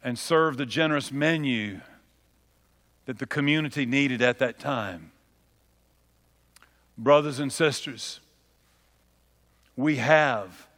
and 0.03 0.19
serve 0.19 0.57
the 0.57 0.67
generous 0.67 1.13
menu 1.13 1.81
that 3.07 3.19
the 3.19 3.27
community 3.27 3.87
needed 3.87 4.23
at 4.23 4.39
that 4.39 4.59
time. 4.59 5.13
Brothers 6.97 7.41
and 7.41 7.53
sisters, 7.53 8.21
we 9.77 9.97
have 9.97 10.69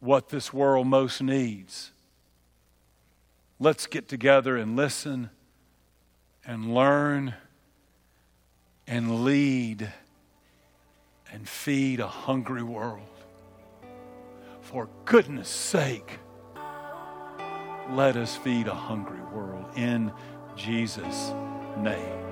what 0.00 0.28
this 0.28 0.52
world 0.52 0.86
most 0.86 1.22
needs. 1.22 1.90
Let's 3.58 3.86
get 3.86 4.08
together 4.08 4.56
and 4.56 4.76
listen 4.76 5.30
and 6.44 6.74
learn 6.74 7.34
and 8.86 9.24
lead 9.24 9.90
and 11.32 11.48
feed 11.48 12.00
a 12.00 12.06
hungry 12.06 12.62
world. 12.62 13.00
For 14.60 14.88
goodness 15.04 15.48
sake, 15.48 16.18
let 17.90 18.16
us 18.16 18.36
feed 18.36 18.66
a 18.66 18.74
hungry 18.74 19.22
world 19.32 19.64
in 19.76 20.12
Jesus' 20.56 21.32
name. 21.78 22.23